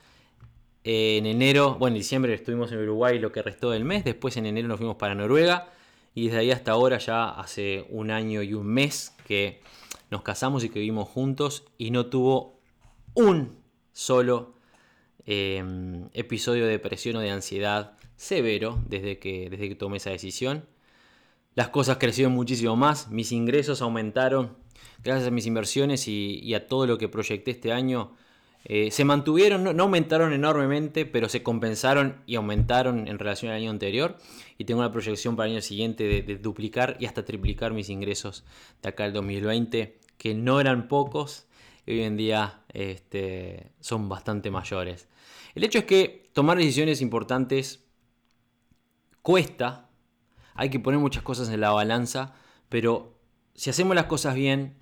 [0.85, 4.05] En enero, bueno, en diciembre estuvimos en Uruguay lo que restó del mes.
[4.05, 5.71] Después en enero nos fuimos para Noruega.
[6.15, 9.61] Y desde ahí hasta ahora ya hace un año y un mes que
[10.11, 12.61] nos casamos y que vivimos juntos y no tuvo
[13.15, 13.59] un
[13.93, 14.55] solo
[15.27, 20.67] em, episodio de depresión o de ansiedad severo desde que, desde que tomé esa decisión.
[21.55, 24.57] Las cosas crecieron muchísimo más, mis ingresos aumentaron
[25.03, 28.15] gracias a mis inversiones y a todo lo que proyecté este año
[28.65, 33.71] eh, se mantuvieron, no, aumentaron enormemente, pero se compensaron y aumentaron en relación al año
[33.71, 34.19] anterior.
[34.59, 38.45] Y tengo una proyección para el año siguiente de, duplicar y hasta triplicar mis ingresos
[38.83, 41.47] de acá al 2020, que no eran pocos
[41.87, 45.09] y hoy en día este, son bastante mayores.
[45.55, 47.87] El hecho es que tomar decisiones importantes
[49.23, 49.89] cuesta,
[50.55, 52.35] hay que poner muchas cosas en la balanza,
[52.69, 53.19] pero
[53.61, 54.75] si hacemos las cosas bien,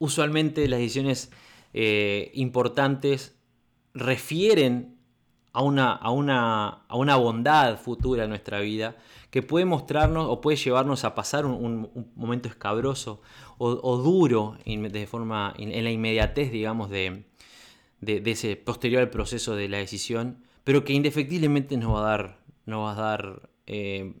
[0.00, 1.30] usualmente las decisiones
[1.72, 3.38] eh, importantes
[3.94, 4.98] refieren
[5.52, 8.96] a una, bondad futura en nuestra vida
[9.30, 13.22] que puede mostrarnos o puede llevarnos a pasar un, momento escabroso
[13.58, 17.26] o, duro de forma, en la inmediatez, digamos, de,
[18.02, 22.94] ese posterior proceso de la decisión, pero que indefectiblemente nos va a dar, va a
[22.96, 24.14] dar eh,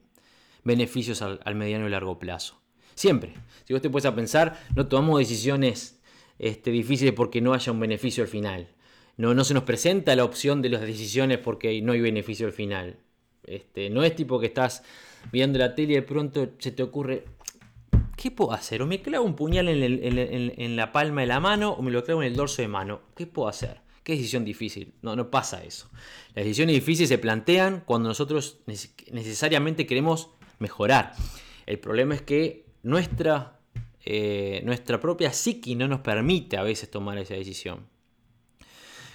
[0.62, 2.65] beneficios al, mediano y largo plazo.
[2.96, 3.34] Siempre.
[3.64, 6.00] Si vos te puedes a pensar, no tomamos decisiones
[6.38, 8.68] este, difíciles porque no haya un beneficio al final.
[9.18, 12.52] No, no se nos presenta la opción de las decisiones porque no hay beneficio al
[12.52, 12.96] final.
[13.44, 14.82] Este, no es tipo que estás
[15.30, 17.24] viendo la tele y de pronto se te ocurre,
[18.16, 18.80] ¿qué puedo hacer?
[18.82, 22.22] O me clavo un puñal en, la palma de la mano o me lo clavo
[22.22, 23.02] en el dorso de mano.
[23.14, 23.80] ¿Qué puedo hacer?
[24.02, 24.94] ¿Qué decisión difícil?
[25.02, 25.90] No, no pasa eso.
[26.34, 31.12] Las decisiones difíciles se plantean cuando nosotros necesariamente queremos mejorar.
[31.66, 33.56] El problema es que nuestra
[34.08, 37.88] eh, nuestra propia psiqui no nos permite a veces tomar esa decisión.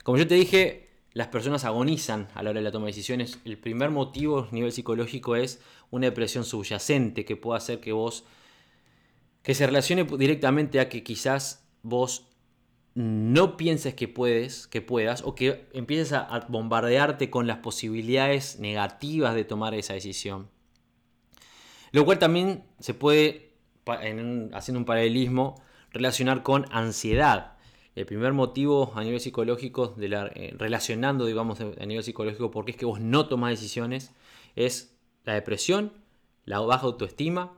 [0.03, 3.39] Como yo te dije, las personas agonizan a la hora de la toma de decisiones.
[3.45, 8.25] El primer motivo a nivel psicológico es una depresión subyacente que puede hacer que vos,
[9.43, 12.27] que se relacione directamente a que quizás vos
[12.93, 19.33] no pienses que puedes, que puedas, o que empieces a bombardearte con las posibilidades negativas
[19.33, 20.49] de tomar esa decisión.
[21.93, 23.50] Lo cual también se puede
[23.85, 27.57] haciendo un paralelismo, relacionar con ansiedad.
[27.95, 32.71] El primer motivo a nivel psicológico, de la, eh, relacionando, digamos, a nivel psicológico, porque
[32.71, 34.13] es que vos no tomás decisiones,
[34.55, 35.93] es la depresión,
[36.45, 37.53] la baja autoestima.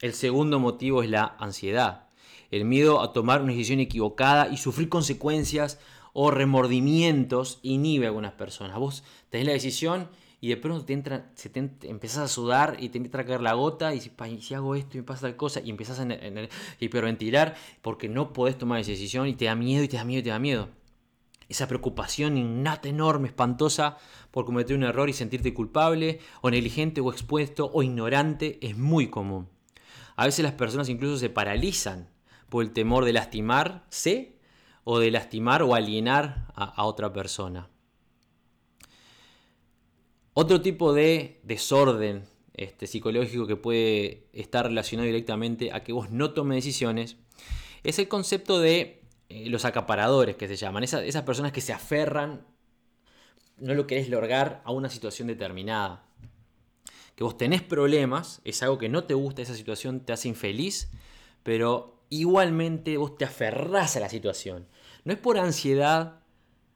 [0.00, 2.08] El segundo motivo es la ansiedad.
[2.50, 5.78] El miedo a tomar una decisión equivocada y sufrir consecuencias
[6.12, 8.78] o remordimientos inhibe a algunas personas.
[8.78, 10.08] Vos tenés la decisión
[10.40, 13.42] y de pronto te entra, se te, empezás a sudar y te empieza a caer
[13.42, 16.08] la gota y si, si hago esto y me pasa tal cosa y empezás a
[16.78, 20.20] hiperventilar porque no podés tomar esa decisión y te da miedo y te da miedo
[20.20, 20.68] y te da miedo.
[21.50, 23.98] Esa preocupación innata, enorme, espantosa
[24.30, 29.08] por cometer un error y sentirte culpable o negligente o expuesto o ignorante es muy
[29.08, 29.48] común.
[30.14, 32.08] A veces las personas incluso se paralizan
[32.48, 34.36] por el temor de lastimarse
[34.84, 37.68] o de lastimar o alienar a, otra persona.
[40.42, 42.24] Otro tipo de desorden
[42.54, 47.18] este, psicológico que puede estar relacionado directamente a que vos no tomes decisiones
[47.82, 52.46] es el concepto de eh, los acaparadores que se llaman, esas personas que se aferran,
[53.58, 56.06] no lo querés lograr a una situación determinada.
[57.16, 60.90] Que vos tenés problemas, es algo que no te gusta, esa situación te hace infeliz,
[61.42, 64.66] pero igualmente vos te aferrás a la situación.
[65.04, 66.19] No es por ansiedad,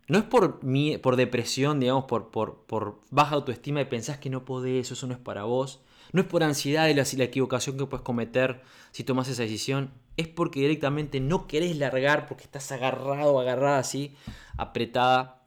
[0.06, 0.60] no es por,
[1.00, 5.20] por depresión, digamos, por, por, baja autoestima y pensás que no podés, eso no es
[5.20, 5.80] para vos.
[6.12, 8.62] No es por ansiedad de la, la equivocación que puedes cometer
[8.92, 9.92] si tomas esa decisión.
[10.16, 14.14] Es porque directamente no querés largar porque estás agarrado, agarrada así,
[14.56, 15.42] apretada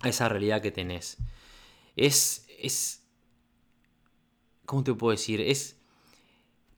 [0.00, 1.18] a esa realidad que tenés.
[1.96, 3.02] Es, es,
[4.64, 5.40] ¿cómo te puedo decir?
[5.40, 5.76] Es,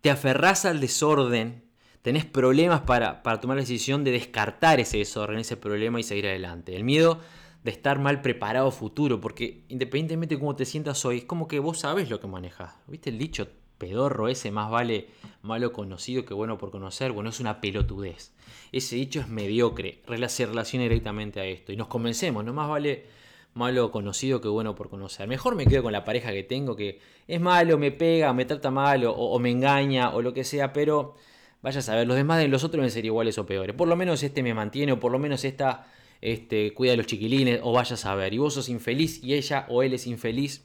[0.00, 1.67] te aferrás al desorden
[2.08, 6.74] tenés problemas para, tomar la decisión de descartar ese desorden, ese problema y seguir adelante.
[6.74, 7.20] El miedo
[7.64, 11.58] de estar mal preparado futuro, porque independientemente de cómo te sientas hoy, es como que
[11.58, 12.74] vos sabes lo que manejas.
[12.86, 15.08] ¿Viste el dicho pedorro ese, más vale
[15.42, 17.12] malo conocido que bueno por conocer?
[17.12, 18.32] Bueno, es una pelotudez.
[18.72, 21.72] Ese dicho es mediocre, se relaciona directamente a esto.
[21.72, 23.04] Y nos convencemos, no más vale
[23.52, 25.28] malo conocido que bueno por conocer.
[25.28, 28.70] Mejor me quedo con la pareja que tengo, que es malo, me pega, me trata
[28.70, 31.16] mal o me engaña o lo que sea, pero
[31.62, 33.74] Vaya a saber, los demás de los otros deben ser iguales o peores.
[33.74, 35.86] Por lo menos este me mantiene, o por lo menos esta
[36.20, 38.32] este, cuida de los chiquilines, o vaya a saber.
[38.32, 40.64] Y vos sos infeliz y ella o él es infeliz.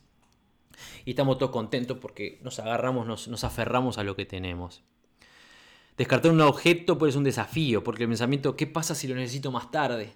[1.05, 4.83] Y estamos todos contentos porque nos agarramos, nos, aferramos a lo que tenemos.
[5.97, 9.51] Descartar un objeto puede ser un desafío, porque el pensamiento, ¿qué pasa si lo necesito
[9.51, 10.13] más tarde?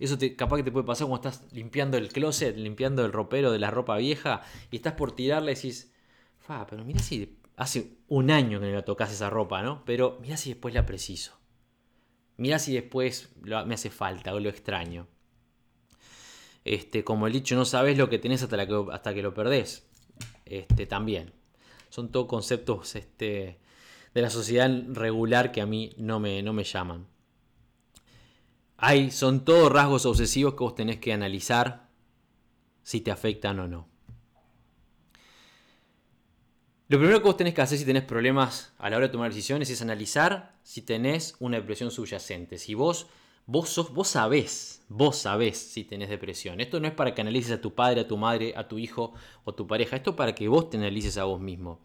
[0.00, 3.52] Eso te, capaz que te puede pasar cuando estás limpiando el closet, limpiando el ropero
[3.52, 5.92] de la ropa vieja, y estás por tirarle y decís,
[6.40, 9.84] fa, pero mira si hace un año que no la tocas esa ropa, ¿no?
[9.84, 11.38] Pero mira si después la preciso.
[12.36, 15.06] Mira si después me hace falta o lo extraño.
[16.64, 19.86] Este, como el dicho, no sabes lo que tenés hasta, que, hasta que lo perdés.
[20.46, 21.32] Este, también.
[21.90, 23.60] Son todos conceptos este,
[24.14, 27.06] de la sociedad regular que a mí no me, no me llaman.
[29.10, 31.88] Son todos rasgos obsesivos que vos tenés que analizar
[32.82, 33.88] si te afectan o no.
[36.94, 39.30] Lo primero que vos tenés que hacer si tenés problemas a la hora de tomar
[39.30, 42.56] decisiones es analizar si tenés una depresión subyacente.
[42.56, 43.08] Si vos,
[43.46, 46.60] vos, sos, vos sabés, vos sabés si tenés depresión.
[46.60, 49.12] Esto no es para que analices a tu padre, a tu madre, a tu hijo
[49.42, 49.96] o a tu pareja.
[49.96, 51.80] Esto es para que vos te analices a vos mismo.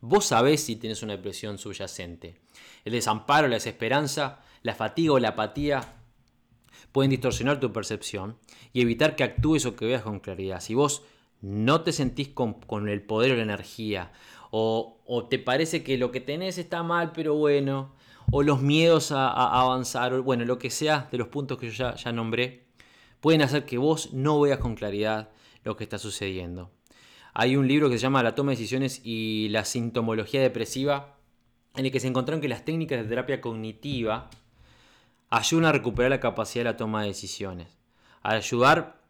[0.00, 2.40] Vos sabés si tenés una depresión subyacente.
[2.86, 5.92] El desamparo, la desesperanza, la fatiga o la apatía
[6.90, 8.38] pueden distorsionar tu percepción
[8.72, 10.60] y evitar que actúes o que veas con claridad.
[10.60, 11.02] Si vos
[11.42, 14.10] no te sentís con, con el poder o la energía
[14.56, 17.92] o, te parece que lo que tenés está mal, pero bueno,
[18.30, 21.94] o los miedos a, avanzar, o bueno, lo que sea de los puntos que yo
[21.96, 22.68] ya, nombré,
[23.20, 25.30] pueden hacer que vos no veas con claridad
[25.64, 26.70] lo que está sucediendo.
[27.32, 31.18] Hay un libro que se llama La toma de decisiones y la sintomología depresiva,
[31.74, 34.30] en el que se encontraron que las técnicas de terapia cognitiva
[35.30, 37.76] ayudan a recuperar la capacidad de la toma de decisiones,
[38.22, 39.02] a ayudar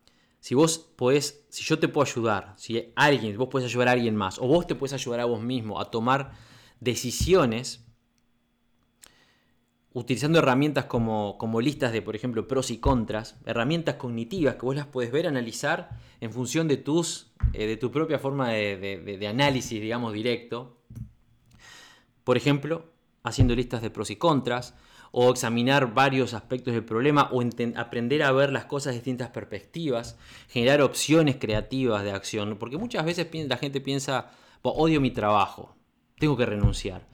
[0.45, 4.15] si vos podés, si yo te puedo ayudar, si alguien, vos podés ayudar a alguien
[4.15, 6.33] más, o vos te puedes ayudar a vos mismo a tomar
[6.81, 7.87] decisiones,
[9.95, 14.77] utilizando herramientas como, como, listas de, por ejemplo, pros y contras, herramientas cognitivas que vos
[14.77, 18.77] las puedes ver, analizar en función de, tus, eh, de tu propia forma de,
[19.19, 20.77] de, análisis, digamos, directo.
[22.23, 24.75] Por ejemplo, haciendo listas de pros y contras,
[25.17, 27.41] o examinar varios aspectos del problema o
[27.77, 33.05] aprender a ver las cosas de distintas perspectivas, generar opciones creativas de acción, porque muchas
[33.05, 35.77] veces la gente piensa, odio mi trabajo,
[36.19, 37.07] tengo que renunciar,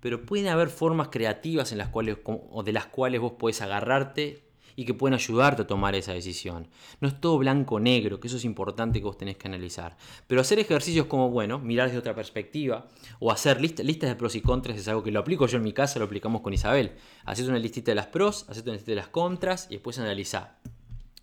[0.00, 4.45] pero pueden haber formas creativas en las cuales, o de las cuales vos podés agarrarte
[4.76, 6.68] y que pueden ayudarte a tomar esa decisión.
[7.00, 9.96] No es todo blanco negro, que eso es importante que vos tenés que analizar.
[10.26, 12.86] Pero hacer ejercicios como, bueno, mirar desde otra perspectiva
[13.18, 15.72] o hacer listas de pros y contras es algo que lo aplico yo en mi
[15.72, 16.92] casa, lo aplicamos con Isabel.
[17.24, 20.58] Haces una listita de las pros, haces una listita de las contras y después analizar.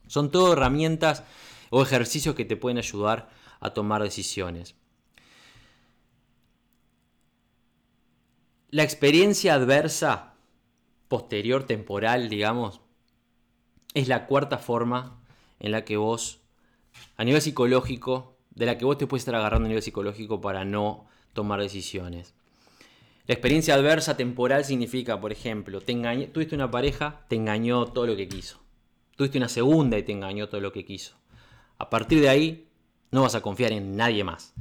[0.07, 1.23] Son todo herramientas
[1.69, 3.29] o ejercicios que te pueden ayudar
[3.59, 4.75] a tomar decisiones.
[8.71, 10.33] La experiencia adversa
[11.07, 12.81] posterior, temporal, digamos,
[13.93, 15.19] es la cuarta forma
[15.59, 16.41] en la que vos,
[17.17, 20.65] a nivel psicológico, de la que vos te puedes estar agarrando a nivel psicológico para
[20.65, 22.33] no tomar decisiones.
[23.25, 25.93] La experiencia adversa temporal significa, por ejemplo, te
[26.27, 28.59] tuviste una pareja, te engañó todo lo que quiso.
[29.15, 31.15] Tuviste una segunda y te engañó todo lo que quiso.
[31.77, 32.67] A partir de ahí,
[33.11, 34.53] no vas a confiar en nadie más.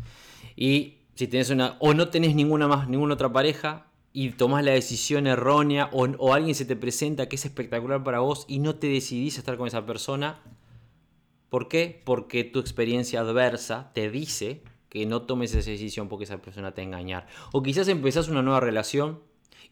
[0.54, 4.72] Y si tenés una, o no tenés ninguna más, ninguna otra pareja, y tomás la
[4.72, 8.76] decisión errónea, o, o alguien se te presenta que es espectacular para vos y no
[8.76, 10.40] te decidís a estar con esa persona,
[11.48, 12.02] ¿por qué?
[12.04, 16.82] Porque tu experiencia adversa te dice que no tomes esa decisión porque esa persona te
[16.82, 17.26] va a engañar.
[17.52, 19.20] O quizás empezás una nueva relación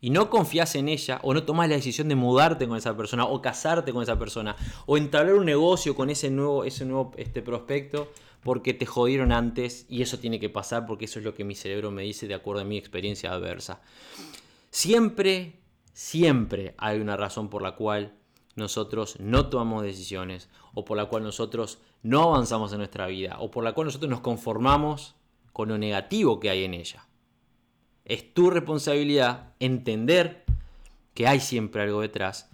[0.01, 3.27] y no confías en ella o no tomas la decisión de mudarte con esa persona
[3.27, 7.43] o casarte con esa persona o entablar un negocio con ese nuevo, ese nuevo este
[7.43, 8.09] prospecto
[8.43, 11.55] porque te jodieron antes y eso tiene que pasar porque eso es lo que mi
[11.55, 13.81] cerebro me dice de acuerdo a mi experiencia adversa.
[14.71, 15.61] Siempre,
[15.93, 18.15] siempre hay una razón por la cual
[18.57, 23.51] nosotros no tomamos decisiones o por la cual nosotros no avanzamos en nuestra vida o
[23.51, 25.15] por la cual nosotros nos conformamos
[25.53, 27.07] con lo negativo que hay en ella.
[28.05, 30.45] Es tu responsabilidad entender
[31.15, 32.51] que hay siempre algo detrás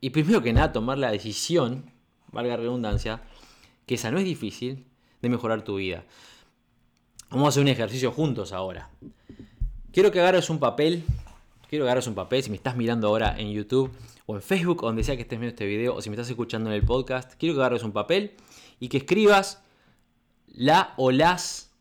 [0.00, 1.90] y primero que nada tomar la decisión,
[2.32, 3.22] valga la redundancia,
[3.86, 4.86] que esa no es difícil,
[5.22, 6.04] de mejorar tu vida.
[7.30, 8.90] Vamos a hacer un ejercicio juntos ahora.
[9.92, 11.04] Quiero que agarres un papel,
[11.68, 13.90] quiero que agarres un papel, si me estás mirando ahora en YouTube
[14.26, 16.70] o en Facebook, donde sea que estés viendo este video, o si me estás escuchando
[16.70, 18.34] en el podcast, quiero que agarres un papel
[18.78, 19.62] y que escribas
[20.48, 21.72] la o las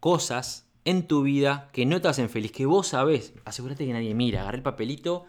[0.00, 3.34] cosas en tu vida que no te hacen feliz, que vos sabés.
[3.44, 5.24] Asegúrate que nadie mira, agarra el papelito,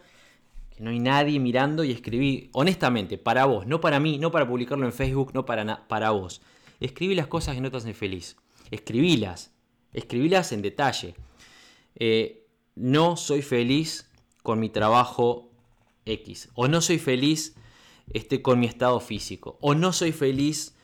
[0.70, 4.46] que no hay nadie mirando y escribí honestamente, para vos, no para mí, no para
[4.46, 6.40] publicarlo en Facebook, no para, para vos.
[6.80, 8.36] Escribí las cosas que no te hacen feliz.
[8.70, 9.52] Escribílas.
[9.92, 11.14] Escribílas en detalle.
[11.96, 14.10] Eh, no soy feliz
[14.42, 15.50] con mi trabajo
[16.04, 16.50] X.
[16.54, 17.56] O no soy feliz
[18.12, 19.58] este, con mi estado físico.
[19.60, 20.76] O no soy feliz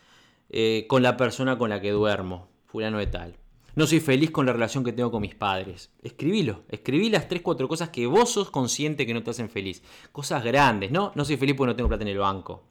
[0.51, 2.49] eh, con la persona con la que duermo.
[2.67, 3.37] Fulano de tal.
[3.77, 5.91] No soy feliz con la relación que tengo con mis padres.
[6.03, 6.63] Escribilo.
[6.69, 9.83] Escribí las 3, 4 cosas que vos sos consciente que no te hacen feliz.
[10.13, 11.13] Cosas grandes, ¿no?
[11.17, 12.63] No soy feliz porque no tengo plata en el banco.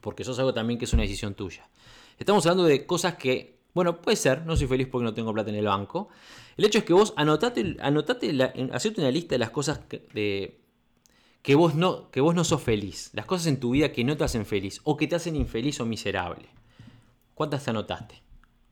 [0.00, 1.68] Porque eso es algo también que es una decisión tuya.
[2.20, 5.48] Estamos hablando de cosas que, bueno, puede ser, no soy feliz porque no tengo plata
[5.48, 6.10] en el banco.
[6.58, 10.60] El hecho es que vos anotate, anotate la, una lista de las cosas que,
[11.40, 13.08] que, vos no, que vos no sos feliz.
[13.14, 15.80] Las cosas en tu vida que no te hacen feliz o que te hacen infeliz
[15.80, 16.50] o miserable.
[17.32, 18.22] ¿Cuántas te anotaste?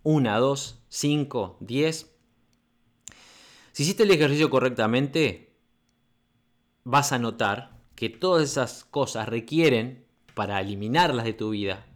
[0.02, 2.14] ¿Una, dos, cinco, diez?
[3.72, 5.54] Si hiciste el ejercicio correctamente,
[6.84, 11.87] vas a notar que todas esas cosas requieren, para eliminarlas de tu vida,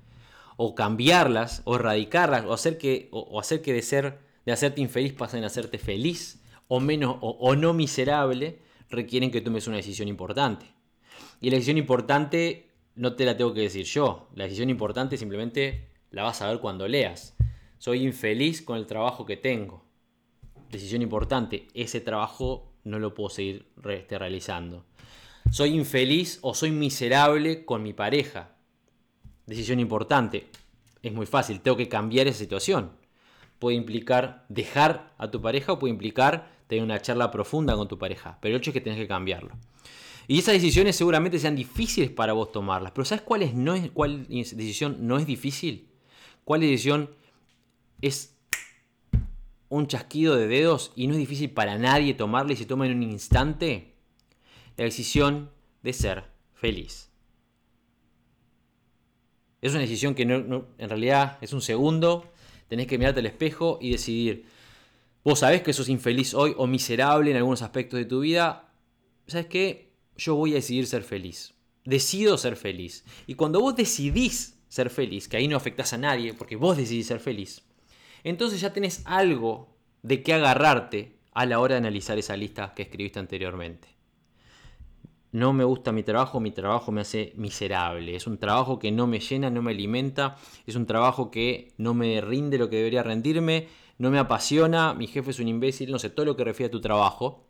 [0.65, 5.13] o cambiarlas, o erradicarlas, o hacer que, o, hacer que de ser de hacerte infeliz
[5.13, 10.67] pasen a hacerte feliz, o menos, o, no miserable, requieren que tomes una decisión importante.
[11.41, 14.29] Y la decisión importante no te la tengo que decir yo.
[14.37, 17.37] La decisión importante simplemente la vas a ver cuando leas.
[17.79, 19.85] Soy infeliz con el trabajo que tengo.
[20.71, 21.67] Decisión importante.
[21.75, 24.85] Ese trabajo no lo puedo seguir este, realizando.
[25.51, 28.53] Soy infeliz o soy miserable con mi pareja
[29.53, 30.49] decisión importante.
[31.03, 32.93] Es muy fácil, tengo que cambiar esa situación.
[33.59, 37.99] Puede implicar dejar a tu pareja o puede implicar tener una charla profunda con tu
[37.99, 38.39] pareja.
[38.41, 39.55] Pero el hecho es que tienes que cambiarlo.
[40.27, 42.93] Y esas decisiones seguramente sean difíciles para vos tomarlas.
[42.93, 45.89] Pero ¿sabes cuál, es, no es, cuál decisión no es difícil?
[46.45, 47.11] ¿Cuál decisión
[48.01, 48.35] es
[49.69, 52.97] un chasquido de dedos y no es difícil para nadie tomarla y se toma en
[52.97, 53.93] un instante?
[54.77, 55.51] La decisión
[55.83, 56.25] de ser
[56.55, 57.12] feliz.
[59.63, 62.31] Es una decisión que en realidad es un segundo.
[62.67, 64.45] Tenés que mirarte al espejo y decidir.
[65.25, 68.75] Vos sabés que sos infeliz hoy o miserable en algunos aspectos de tu vida.
[69.29, 69.93] ¿Sabes qué?
[70.17, 71.55] Yo voy a decidir ser feliz.
[71.85, 73.05] Decido ser feliz.
[73.29, 77.07] Y cuando vos decidís ser feliz, que ahí no afectás a nadie, porque vos decidís
[77.07, 77.63] ser feliz,
[78.25, 82.83] entonces ya tenés algo de qué agarrarte a la hora de analizar esa lista que
[82.83, 83.92] escribiste anteriormente
[85.33, 88.15] no me gusta mi trabajo, mi trabajo me hace miserable.
[88.15, 91.95] Es un trabajo que no me llena, no me alimenta, es un trabajo que no
[91.95, 95.99] me rinde lo que debería rendirme, no me apasiona, mi jefe es un imbécil, no
[95.99, 97.49] sé, todo lo que refiere a tu trabajo.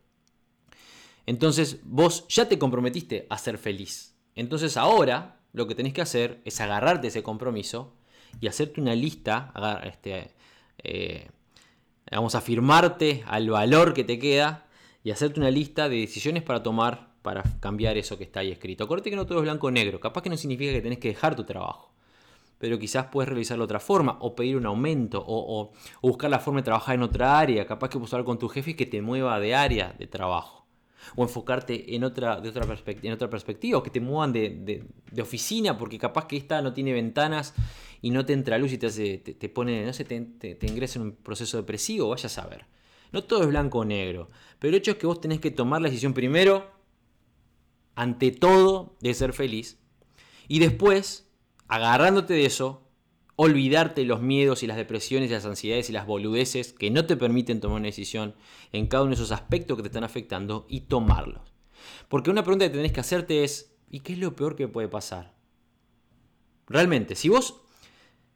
[1.26, 4.16] Entonces vos ya te comprometiste a ser feliz.
[4.36, 7.96] Entonces ahora lo que tenés que hacer es agarrarte ese compromiso
[8.40, 9.52] y hacerte una lista,
[9.84, 10.34] este,
[10.78, 11.28] eh,
[12.10, 14.66] vamos a firmarte al valor que te queda
[15.02, 18.84] y hacerte una lista de decisiones para tomar para cambiar eso que está ahí escrito.
[18.84, 20.00] Acuérdate que no todo es blanco o negro.
[20.00, 21.92] Capaz que no significa que tenés que dejar tu trabajo.
[22.58, 26.60] Pero quizás puedes realizarlo de otra forma, o pedir un aumento, o, buscar la forma
[26.60, 27.66] de trabajar en otra área.
[27.66, 30.66] Capaz que puedes hablar con tu jefe y que te mueva de área de trabajo.
[31.16, 34.84] o enfocarte en otra, de otra, perspectiva, o que te muevan de,
[35.20, 37.54] oficina porque capaz que esta no tiene ventanas
[38.00, 41.06] y no te entra luz y te, te, pone, no sé, te, te, ingresa en
[41.06, 42.66] un proceso depresivo, vaya a saber.
[43.10, 45.82] No todo es blanco o negro, pero el hecho es que vos tenés que tomar
[45.82, 46.81] la decisión primero,
[47.94, 49.78] ante todo, de ser feliz,
[50.48, 51.30] y después,
[51.68, 52.82] agarrándote de eso,
[53.36, 57.16] olvidarte los miedos y las depresiones y las ansiedades y las boludeces que no te
[57.16, 58.34] permiten tomar una decisión
[58.72, 61.52] en cada uno de esos aspectos que te están afectando y tomarlos.
[62.08, 64.88] Porque una pregunta que tenés que hacerte es, ¿y qué es lo peor que puede
[64.88, 65.34] pasar?
[66.66, 67.60] Realmente, si vos,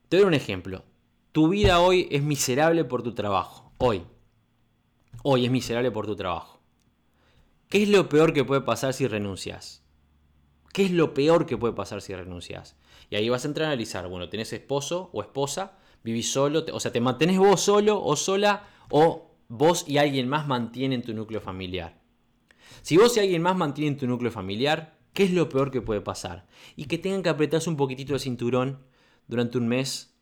[0.09, 0.85] te doy un ejemplo,
[1.33, 4.05] tu vida hoy es miserable por tu trabajo, hoy,
[5.23, 6.56] hoy es miserable por tu trabajo.
[7.69, 9.83] ¿Qué es lo peor que puede pasar si renuncias?
[10.73, 12.77] ¿Qué es lo peor que puede pasar si renuncias?
[13.11, 16.79] Y ahí vas a entrar a analizar, bueno, tenés esposo o esposa, vivís solo, o
[16.79, 21.41] sea, te mantenés vos solo o sola o vos y alguien más mantienen tu núcleo
[21.41, 22.01] familiar.
[22.83, 26.01] Si vos y alguien más mantienen tu núcleo familiar, ¿qué es lo peor que puede
[26.01, 26.47] pasar?
[26.77, 28.79] Y que tengan que apretarse un poquitito el cinturón
[29.27, 30.15] durante un mes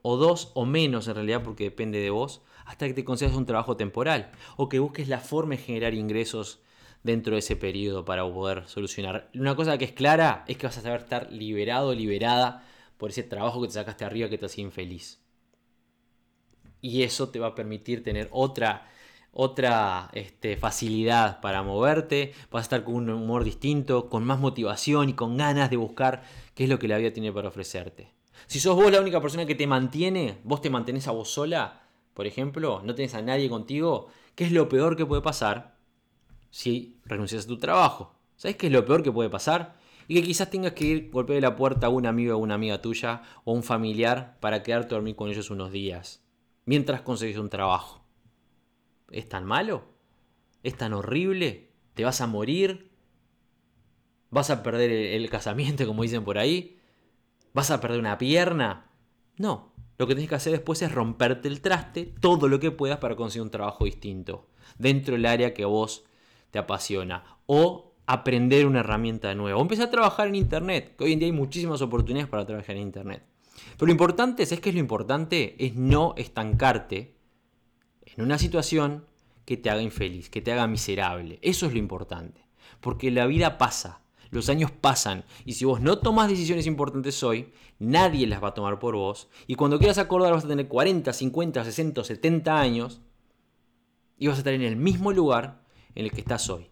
[0.00, 3.44] o dos o menos en realidad porque depende de vos, hasta que te concedas un
[3.44, 6.60] trabajo temporal o que busques la forma de generar ingresos
[7.06, 9.30] dentro de ese periodo para poder solucionar.
[9.34, 12.64] Una cosa que es clara es que vas a saber estar liberado, liberada
[12.98, 15.20] por ese trabajo que te sacaste arriba que te hacía infeliz.
[16.82, 18.90] Y eso te va a permitir tener otra,
[19.32, 25.08] otra este, facilidad para moverte, vas a estar con un humor distinto, con más motivación
[25.08, 28.12] y con ganas de buscar qué es lo que la vida tiene para ofrecerte.
[28.46, 31.82] Si sos vos la única persona que te mantiene, vos te mantenés a vos sola,
[32.14, 35.75] por ejemplo, no tenés a nadie contigo, ¿qué es lo peor que puede pasar?
[36.56, 38.14] Si renuncias a tu trabajo.
[38.34, 39.76] ¿Sabes qué es lo peor que puede pasar?
[40.08, 42.80] Y que quizás tengas que ir golpear la puerta a un amigo o una amiga
[42.80, 46.24] tuya o un familiar para quedarte a dormir con ellos unos días,
[46.64, 48.06] mientras conseguís un trabajo.
[49.10, 49.84] ¿Es tan malo?
[50.62, 51.72] ¿Es tan horrible?
[51.92, 52.90] ¿Te vas a morir?
[54.30, 56.80] ¿Vas a perder el, casamiento, como dicen por ahí?
[57.52, 58.90] ¿Vas a perder una pierna?
[59.36, 59.74] No.
[59.98, 63.14] Lo que tienes que hacer después es romperte el traste todo lo que puedas para
[63.14, 64.48] conseguir un trabajo distinto,
[64.78, 66.05] dentro del área que vos
[66.56, 67.22] te apasiona.
[67.44, 69.58] O aprender una herramienta nueva.
[69.58, 72.76] O empezar a trabajar en Internet, que hoy en día hay muchísimas oportunidades para trabajar
[72.76, 73.22] en Internet.
[73.72, 75.54] Pero lo importante, es que es lo importante?
[75.58, 77.14] Es no estancarte
[78.04, 79.04] en una situación
[79.44, 81.38] que te haga infeliz, que te haga miserable.
[81.42, 82.40] Eso es lo importante.
[82.80, 84.00] Porque la vida pasa,
[84.30, 88.54] los años pasan, y si vos no tomas decisiones importantes hoy, nadie las va a
[88.54, 89.28] tomar por vos.
[89.46, 93.00] Y cuando quieras acordar vas a tener 40, 50, 60, 70 años,
[94.18, 95.65] y vas a estar en el mismo lugar
[95.96, 96.68] en el que estás hoy.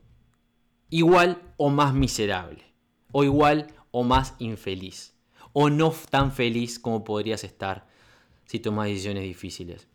[0.91, 2.63] Igual o más miserable.
[3.11, 5.15] O igual o más infeliz.
[5.53, 7.89] O no tan feliz como podrías estar
[8.45, 9.89] si tomas decisiones difíciles.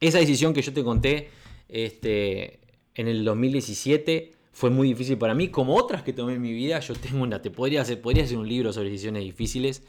[0.00, 1.30] Esa decisión que yo te conté
[1.68, 2.60] este,
[2.94, 6.80] en el 2017 fue muy difícil para mí, como otras que tomé en mi vida.
[6.80, 9.84] Yo tengo una, te podría hacer, podría hacer un libro sobre decisiones difíciles,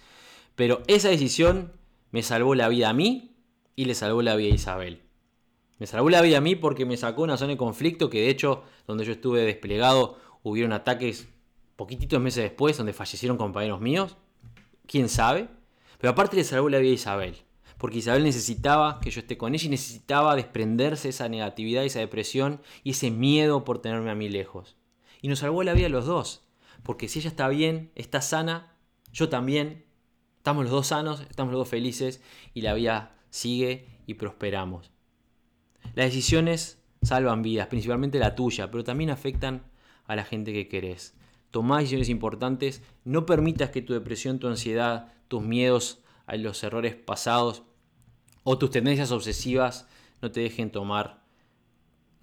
[0.55, 1.73] pero esa decisión
[2.11, 3.35] me salvó la vida a mí
[3.75, 5.01] y le salvó la vida a Isabel.
[5.81, 8.29] Me salvó la vida a mí porque me sacó una zona de conflicto que de
[8.29, 11.27] hecho, donde yo estuve desplegado, hubieron ataques
[11.75, 14.15] poquititos meses después donde fallecieron compañeros míos.
[14.85, 15.47] ¿Quién sabe?
[15.97, 17.35] Pero aparte le salvó la vida a Isabel.
[17.79, 22.61] Porque Isabel necesitaba que yo esté con ella y necesitaba desprenderse esa negatividad, esa depresión
[22.83, 24.77] y ese miedo por tenerme a mí lejos.
[25.19, 26.43] Y nos salvó la vida a los dos.
[26.83, 28.75] Porque si ella está bien, está sana,
[29.11, 29.83] yo también,
[30.37, 32.21] estamos los dos sanos, estamos los dos felices
[32.53, 34.90] y la vida sigue y prosperamos.
[35.95, 39.63] Las decisiones salvan vidas, principalmente la tuya, pero también afectan
[40.05, 41.15] a la gente que querés.
[41.51, 46.95] Tomá decisiones importantes, no permitas que tu depresión, tu ansiedad, tus miedos a los errores
[46.95, 47.63] pasados
[48.43, 49.87] o tus tendencias obsesivas
[50.21, 51.21] no te dejen tomar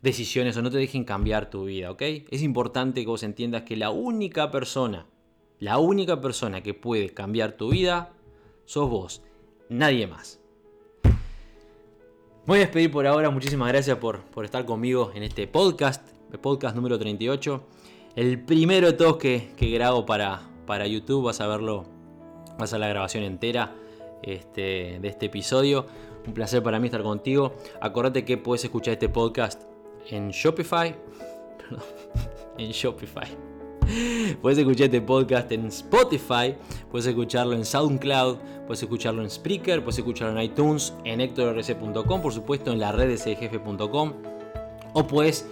[0.00, 2.02] decisiones o no te dejen cambiar tu vida, ¿ok?
[2.30, 5.06] Es importante que vos entiendas que la única persona,
[5.58, 8.14] la única persona que puede cambiar tu vida,
[8.64, 9.22] sos vos,
[9.68, 10.40] nadie más
[12.48, 13.28] voy a despedir por ahora.
[13.28, 17.62] Muchísimas gracias por, estar conmigo en este podcast, el podcast número 38.
[18.16, 21.26] El primero de todos que, grabo para, para YouTube.
[21.26, 21.84] Vas a verlo,
[22.58, 23.74] vas a la grabación entera
[24.22, 25.86] este, de este episodio.
[26.26, 27.54] Un placer para mí estar contigo.
[27.82, 29.64] Acordate que puedes escuchar este podcast
[30.08, 30.96] en Shopify.
[31.58, 31.84] Perdón,
[32.56, 33.57] en Shopify
[34.42, 36.54] puedes escuchar este podcast en Spotify,
[36.90, 38.36] puedes escucharlo en SoundCloud,
[38.66, 43.08] puedes escucharlo en Spreaker, puedes escucharlo en iTunes, en hectorrc.com, por supuesto en la red
[43.08, 43.38] de
[44.94, 45.46] o puedes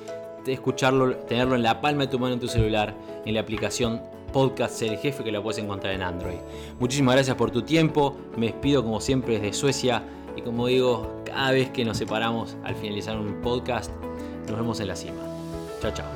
[0.47, 4.01] escucharlo, tenerlo en la palma de tu mano en tu celular, en la aplicación
[4.33, 6.39] Podcast Ser Jefe que la puedes encontrar en Android.
[6.79, 10.03] Muchísimas gracias por tu tiempo, me despido como siempre desde Suecia
[10.37, 13.91] y como digo, cada vez que nos separamos al finalizar un podcast,
[14.49, 15.23] nos vemos en la cima.
[15.81, 16.16] Chao, chao.